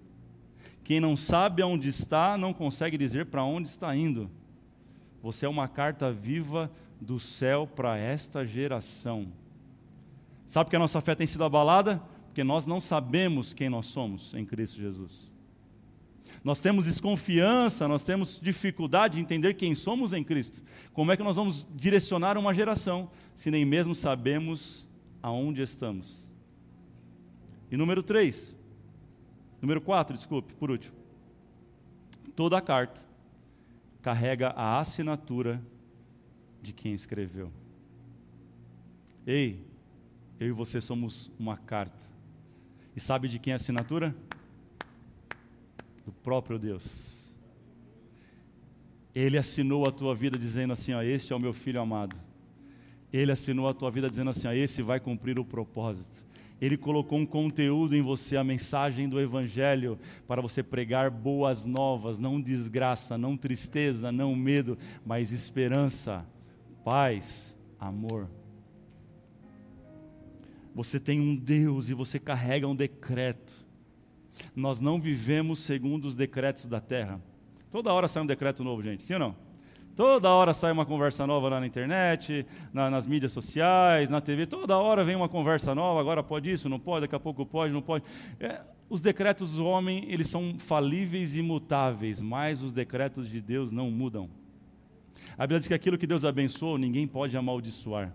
Quem 0.83 0.99
não 1.01 1.16
sabe 1.16 1.62
aonde 1.62 1.88
está, 1.88 2.38
não 2.38 2.53
consegue 2.53 2.97
dizer 2.97 3.27
para 3.27 3.45
onde 3.45 3.69
está 3.69 3.95
indo. 3.95 4.31
Você 5.23 5.45
é 5.45 5.49
uma 5.49 5.69
carta 5.69 6.12
viva 6.12 6.71
do 7.01 7.21
céu 7.21 7.66
para 7.66 7.99
esta 7.99 8.47
geração. 8.47 9.27
Sabe 10.47 10.71
que 10.71 10.77
a 10.77 10.79
nossa 10.79 11.01
fé 11.01 11.14
tem 11.14 11.27
sido 11.27 11.45
abalada? 11.45 12.01
Porque 12.29 12.45
nós 12.45 12.66
não 12.66 12.81
sabemos 12.81 13.53
quem 13.53 13.69
nós 13.69 13.87
somos 13.87 14.33
em 14.33 14.45
Cristo 14.45 14.79
Jesus. 14.79 15.36
Nós 16.43 16.61
temos 16.61 16.87
desconfiança, 16.87 17.89
nós 17.89 18.05
temos 18.05 18.41
dificuldade 18.41 19.15
de 19.15 19.21
entender 19.21 19.55
quem 19.55 19.75
somos 19.75 20.12
em 20.12 20.23
Cristo. 20.23 20.62
Como 20.93 21.11
é 21.11 21.17
que 21.17 21.23
nós 21.23 21.37
vamos 21.37 21.67
direcionar 21.75 22.39
uma 22.39 22.55
geração 22.55 23.11
se 23.35 23.51
nem 23.51 23.65
mesmo 23.65 23.95
sabemos 23.95 24.89
aonde 25.23 25.62
estamos? 25.62 26.31
E 27.71 27.77
número 27.77 28.03
3, 28.03 28.57
número 29.61 29.81
4, 29.81 30.17
desculpe, 30.17 30.55
por 30.55 30.71
último. 30.71 30.95
Toda 32.35 32.59
a 32.59 32.61
carta 32.61 33.01
carrega 34.03 34.51
a 34.51 34.79
assinatura 34.79 35.61
de 36.62 36.73
quem 36.73 36.93
escreveu. 36.93 37.51
Ei, 39.27 39.65
eu 40.39 40.49
e 40.49 40.53
você 40.53 40.81
somos 40.81 41.31
uma 41.39 41.57
carta. 41.57 42.05
E 42.95 43.01
sabe 43.01 43.29
de 43.29 43.39
quem 43.39 43.51
é 43.51 43.55
a 43.55 43.57
assinatura? 43.57 44.15
Do 46.07 46.12
próprio 46.12 46.57
Deus. 46.57 47.37
Ele 49.12 49.37
assinou 49.37 49.88
a 49.88 49.90
tua 49.90 50.14
vida 50.14 50.38
dizendo 50.38 50.73
assim: 50.73 50.92
ó, 50.92 51.03
Este 51.03 51.33
é 51.33 51.37
o 51.37 51.40
meu 51.40 51.53
filho 51.53 51.81
amado. 51.81 52.14
Ele 53.12 53.33
assinou 53.33 53.69
a 53.69 53.75
tua 53.75 53.90
vida 53.90 54.09
dizendo 54.09 54.31
assim: 54.31 54.47
ó, 54.47 54.53
Esse 54.53 54.83
vai 54.83 55.01
cumprir 55.01 55.40
o 55.40 55.45
propósito. 55.45 56.25
Ele 56.61 56.77
colocou 56.77 57.19
um 57.19 57.27
conteúdo 57.27 57.95
em 57.95 58.01
você, 58.01 58.37
a 58.37 58.45
mensagem 58.45 59.09
do 59.09 59.21
Evangelho, 59.21 59.99
para 60.27 60.40
você 60.40 60.62
pregar 60.62 61.11
boas 61.11 61.66
novas, 61.66 62.19
não 62.19 62.40
desgraça, 62.40 63.19
não 63.19 63.37
tristeza, 63.37 64.11
não 64.11 64.35
medo, 64.35 64.79
mas 65.05 65.33
esperança, 65.33 66.25
paz, 66.83 67.59
amor. 67.79 68.31
Você 70.75 70.99
tem 71.01 71.21
um 71.21 71.37
Deus 71.37 71.90
e 71.90 71.95
você 71.95 72.19
carrega 72.19 72.69
um 72.69 72.77
decreto 72.77 73.65
nós 74.55 74.81
não 74.81 75.01
vivemos 75.01 75.61
segundo 75.61 76.07
os 76.07 76.16
decretos 76.16 76.66
da 76.66 76.81
terra. 76.81 77.20
Toda 77.70 77.92
hora 77.92 78.09
sai 78.09 78.22
um 78.22 78.27
decreto 78.27 78.62
novo, 78.62 78.83
gente, 78.83 79.03
sim 79.05 79.14
ou 79.14 79.20
não? 79.20 79.37
Toda 79.96 80.29
hora 80.29 80.53
sai 80.53 80.72
uma 80.72 80.85
conversa 80.85 81.27
nova 81.27 81.49
lá 81.49 81.59
na 81.59 81.66
internet, 81.66 82.46
na, 82.70 82.90
nas 82.90 83.07
mídias 83.07 83.33
sociais, 83.33 84.11
na 84.11 84.20
TV. 84.20 84.46
Toda 84.46 84.77
hora 84.77 85.03
vem 85.03 85.16
uma 85.16 85.29
conversa 85.29 85.75
nova. 85.75 86.01
Agora 86.01 86.22
pode 86.22 86.53
isso, 86.53 86.68
não 86.68 86.79
pode, 86.79 87.03
daqui 87.03 87.14
a 87.14 87.20
pouco 87.20 87.46
pode, 87.46 87.72
não 87.72 87.81
pode. 87.81 88.05
É, 88.38 88.61
os 88.90 89.01
decretos 89.01 89.55
do 89.55 89.64
homem, 89.64 90.05
eles 90.07 90.29
são 90.29 90.55
falíveis 90.59 91.35
e 91.35 91.38
imutáveis, 91.38 92.20
mas 92.20 92.62
os 92.62 92.75
decretos 92.75 93.27
de 93.27 93.40
Deus 93.40 93.72
não 93.72 93.90
mudam. 93.90 94.29
A 95.37 95.44
Bíblia 95.44 95.61
diz 95.61 95.68
que 95.68 95.75
aquilo 95.75 95.96
que 95.96 96.07
Deus 96.07 96.27
abençoou, 96.27 96.77
ninguém 96.77 97.07
pode 97.07 97.35
amaldiçoar. 97.35 98.14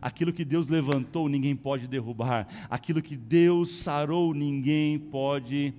Aquilo 0.00 0.32
que 0.32 0.44
Deus 0.44 0.68
levantou, 0.68 1.28
ninguém 1.28 1.54
pode 1.54 1.86
derrubar. 1.86 2.46
Aquilo 2.70 3.02
que 3.02 3.16
Deus 3.16 3.70
sarou, 3.70 4.32
ninguém 4.34 4.98
pode 4.98 5.74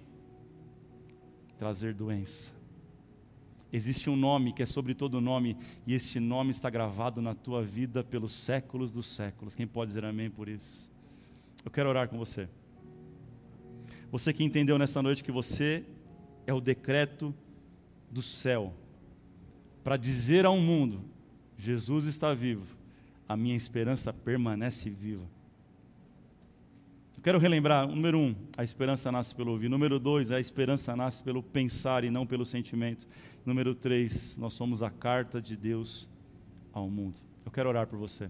trazer 1.57 1.93
doença. 1.93 2.53
Existe 3.71 4.09
um 4.09 4.15
nome 4.15 4.53
que 4.53 4.61
é 4.61 4.65
sobre 4.65 4.93
todo 4.93 5.19
nome, 5.19 5.57
e 5.87 5.95
este 5.95 6.19
nome 6.19 6.51
está 6.51 6.69
gravado 6.69 7.21
na 7.21 7.33
tua 7.33 7.63
vida 7.63 8.03
pelos 8.03 8.33
séculos 8.33 8.91
dos 8.91 9.07
séculos. 9.07 9.55
Quem 9.55 9.65
pode 9.65 9.89
dizer 9.89 10.05
amém 10.05 10.29
por 10.29 10.47
isso? 10.47 10.91
Eu 11.65 11.71
quero 11.71 11.89
orar 11.89 12.07
com 12.07 12.17
você. 12.17 12.47
Você 14.11 14.31
que 14.31 14.43
entendeu 14.43 14.77
nessa 14.77 15.01
noite 15.01 15.23
que 15.23 15.31
você 15.31 15.83
é 16.45 16.53
o 16.53 16.61
decreto 16.61 17.33
do 18.11 18.21
céu 18.21 18.73
para 19.83 19.97
dizer 19.97 20.45
ao 20.45 20.57
mundo: 20.57 21.03
Jesus 21.57 22.05
está 22.05 22.31
vivo 22.31 22.82
a 23.33 23.37
minha 23.37 23.55
esperança 23.55 24.13
permanece 24.13 24.91
viva. 24.91 25.27
Eu 27.17 27.23
quero 27.23 27.39
relembrar, 27.39 27.87
número 27.87 28.19
um, 28.19 28.35
a 28.55 28.63
esperança 28.63 29.11
nasce 29.11 29.33
pelo 29.33 29.51
ouvir. 29.51 29.69
Número 29.69 29.99
dois, 29.99 30.29
a 30.29 30.39
esperança 30.39 30.95
nasce 30.95 31.23
pelo 31.23 31.41
pensar 31.41 32.03
e 32.03 32.11
não 32.11 32.27
pelo 32.27 32.45
sentimento. 32.45 33.07
Número 33.43 33.73
três, 33.73 34.37
nós 34.37 34.53
somos 34.53 34.83
a 34.83 34.91
carta 34.91 35.41
de 35.41 35.57
Deus 35.57 36.07
ao 36.71 36.87
mundo. 36.91 37.15
Eu 37.43 37.51
quero 37.51 37.69
orar 37.69 37.87
por 37.87 37.97
você. 37.97 38.29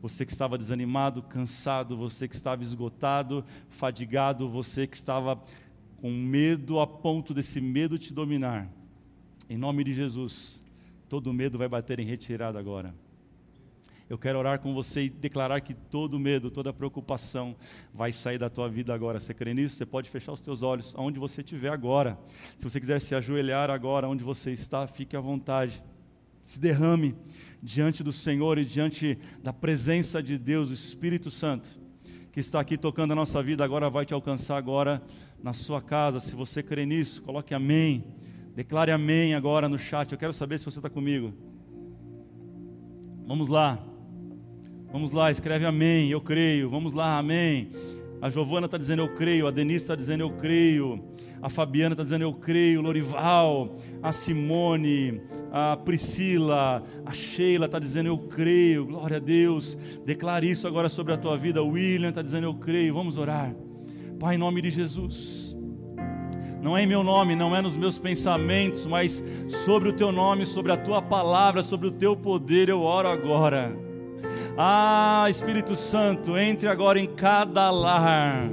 Você 0.00 0.24
que 0.24 0.30
estava 0.30 0.56
desanimado, 0.56 1.20
cansado, 1.22 1.96
você 1.96 2.28
que 2.28 2.36
estava 2.36 2.62
esgotado, 2.62 3.44
fadigado, 3.70 4.48
você 4.48 4.86
que 4.86 4.96
estava 4.96 5.36
com 6.00 6.12
medo 6.12 6.78
a 6.78 6.86
ponto 6.86 7.34
desse 7.34 7.60
medo 7.60 7.98
te 7.98 8.14
dominar. 8.14 8.70
Em 9.50 9.56
nome 9.56 9.82
de 9.82 9.92
Jesus, 9.92 10.64
todo 11.08 11.32
medo 11.32 11.58
vai 11.58 11.68
bater 11.68 11.98
em 11.98 12.06
retirada 12.06 12.56
agora. 12.56 12.94
Eu 14.08 14.18
quero 14.18 14.38
orar 14.38 14.58
com 14.58 14.74
você 14.74 15.04
e 15.04 15.10
declarar 15.10 15.60
que 15.60 15.74
todo 15.74 16.18
medo, 16.18 16.50
toda 16.50 16.72
preocupação 16.72 17.56
vai 17.92 18.12
sair 18.12 18.38
da 18.38 18.50
tua 18.50 18.68
vida 18.68 18.94
agora. 18.94 19.18
Você 19.18 19.32
crê 19.32 19.54
nisso? 19.54 19.76
Você 19.76 19.86
pode 19.86 20.10
fechar 20.10 20.32
os 20.32 20.40
teus 20.40 20.62
olhos 20.62 20.94
aonde 20.96 21.18
você 21.18 21.40
estiver 21.40 21.70
agora. 21.70 22.18
Se 22.56 22.64
você 22.64 22.78
quiser 22.78 23.00
se 23.00 23.14
ajoelhar 23.14 23.70
agora 23.70 24.08
onde 24.08 24.22
você 24.22 24.52
está, 24.52 24.86
fique 24.86 25.16
à 25.16 25.20
vontade. 25.20 25.82
Se 26.42 26.58
derrame 26.58 27.14
diante 27.62 28.02
do 28.02 28.12
Senhor 28.12 28.58
e 28.58 28.64
diante 28.64 29.18
da 29.42 29.52
presença 29.52 30.22
de 30.22 30.36
Deus, 30.36 30.70
o 30.70 30.74
Espírito 30.74 31.30
Santo, 31.30 31.68
que 32.32 32.40
está 32.40 32.60
aqui 32.60 32.76
tocando 32.76 33.12
a 33.12 33.16
nossa 33.16 33.42
vida 33.42 33.64
agora 33.64 33.88
vai 33.88 34.04
te 34.04 34.12
alcançar 34.12 34.56
agora 34.56 35.02
na 35.42 35.52
sua 35.52 35.80
casa. 35.80 36.18
Se 36.20 36.34
você 36.34 36.62
crê 36.62 36.84
nisso, 36.84 37.22
coloque 37.22 37.54
amém 37.54 38.04
Declare 38.54 38.90
amém 38.90 39.34
agora 39.34 39.68
no 39.68 39.78
chat. 39.78 40.12
Eu 40.12 40.18
quero 40.18 40.32
saber 40.32 40.58
se 40.58 40.64
você 40.64 40.78
está 40.78 40.90
comigo. 40.90 41.32
Vamos 43.26 43.48
lá. 43.48 43.91
Vamos 44.92 45.10
lá, 45.10 45.30
escreve 45.30 45.64
amém. 45.64 46.10
Eu 46.10 46.20
creio. 46.20 46.68
Vamos 46.68 46.92
lá, 46.92 47.18
amém. 47.18 47.70
A 48.20 48.28
Giovana 48.28 48.66
está 48.66 48.76
dizendo 48.76 49.00
eu 49.00 49.08
creio. 49.14 49.46
A 49.46 49.50
Denise 49.50 49.84
está 49.84 49.96
dizendo 49.96 50.20
eu 50.20 50.30
creio. 50.30 51.02
A 51.40 51.48
Fabiana 51.48 51.94
está 51.94 52.02
dizendo 52.02 52.22
eu 52.22 52.34
creio. 52.34 52.82
Lorival. 52.82 53.74
A 54.02 54.12
Simone. 54.12 55.22
A 55.50 55.78
Priscila. 55.78 56.82
A 57.06 57.12
Sheila 57.12 57.64
está 57.64 57.78
dizendo 57.78 58.08
eu 58.08 58.18
creio. 58.18 58.84
Glória 58.84 59.16
a 59.16 59.20
Deus. 59.20 59.78
Declare 60.04 60.50
isso 60.50 60.68
agora 60.68 60.90
sobre 60.90 61.14
a 61.14 61.16
tua 61.16 61.38
vida. 61.38 61.62
O 61.62 61.70
William 61.70 62.10
está 62.10 62.20
dizendo 62.20 62.44
eu 62.44 62.54
creio. 62.54 62.92
Vamos 62.92 63.16
orar. 63.16 63.56
Pai, 64.20 64.34
em 64.34 64.38
nome 64.38 64.60
de 64.60 64.70
Jesus. 64.70 65.56
Não 66.62 66.76
é 66.76 66.82
em 66.84 66.86
meu 66.86 67.02
nome, 67.02 67.34
não 67.34 67.56
é 67.56 67.62
nos 67.62 67.76
meus 67.76 67.98
pensamentos, 67.98 68.86
mas 68.86 69.24
sobre 69.64 69.88
o 69.88 69.92
teu 69.92 70.12
nome, 70.12 70.46
sobre 70.46 70.70
a 70.70 70.76
tua 70.76 71.02
palavra, 71.02 71.60
sobre 71.60 71.88
o 71.88 71.90
teu 71.90 72.14
poder, 72.14 72.68
eu 72.68 72.82
oro 72.82 73.08
agora. 73.08 73.76
Ah, 74.56 75.26
Espírito 75.30 75.74
Santo, 75.74 76.36
entre 76.36 76.68
agora 76.68 77.00
em 77.00 77.06
cada 77.06 77.70
lar. 77.70 78.50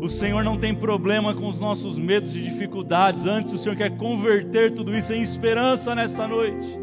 O 0.00 0.08
Senhor 0.08 0.44
não 0.44 0.56
tem 0.56 0.74
problema 0.74 1.34
com 1.34 1.48
os 1.48 1.58
nossos 1.58 1.98
medos 1.98 2.36
e 2.36 2.40
dificuldades, 2.40 3.26
antes 3.26 3.52
o 3.52 3.58
Senhor 3.58 3.74
quer 3.74 3.96
converter 3.96 4.72
tudo 4.72 4.94
isso 4.94 5.12
em 5.12 5.22
esperança 5.22 5.94
nesta 5.94 6.28
noite. 6.28 6.78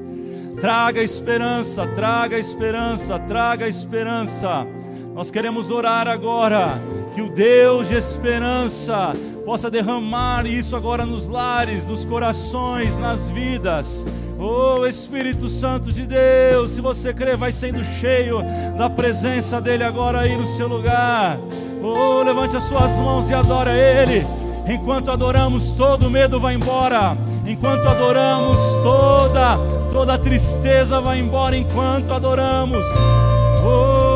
Traga 0.60 1.01
esperança, 1.01 1.88
traga 1.88 2.38
esperança, 2.38 3.19
traga 3.19 3.67
esperança. 3.67 4.67
Nós 5.13 5.31
queremos 5.31 5.69
orar 5.69 6.07
agora 6.07 6.79
que 7.15 7.21
o 7.21 7.31
Deus 7.31 7.88
de 7.88 7.95
esperança 7.95 9.13
possa 9.45 9.69
derramar 9.69 10.45
isso 10.45 10.75
agora 10.75 11.05
nos 11.05 11.27
lares, 11.27 11.88
nos 11.88 12.05
corações, 12.05 12.97
nas 12.97 13.29
vidas. 13.29 14.05
Oh 14.43 14.88
Espírito 14.88 15.47
Santo 15.47 15.93
de 15.93 16.04
Deus, 16.04 16.71
se 16.71 16.82
você 16.82 17.13
crê, 17.13 17.36
vai 17.36 17.51
sendo 17.51 17.86
cheio 17.99 18.39
da 18.75 18.89
presença 18.89 19.62
dEle 19.62 19.84
agora 19.84 20.21
aí 20.21 20.36
no 20.36 20.47
seu 20.47 20.67
lugar. 20.67 21.38
Oh, 21.80 22.23
levante 22.23 22.58
as 22.58 22.63
suas 22.63 22.91
mãos 22.97 23.30
e 23.30 23.36
adora 23.36 23.71
Ele. 23.71 24.25
Enquanto 24.67 25.12
adoramos, 25.12 25.73
todo 25.73 26.10
medo 26.10 26.39
vai 26.39 26.56
embora. 26.56 27.15
Enquanto 27.45 27.88
adoramos, 27.88 28.58
toda 28.82 29.60
toda 29.91 30.17
tristeza 30.17 30.99
vai 30.99 31.19
embora. 31.19 31.56
Enquanto 31.56 32.12
adoramos, 32.12 32.84
oh 33.63 34.11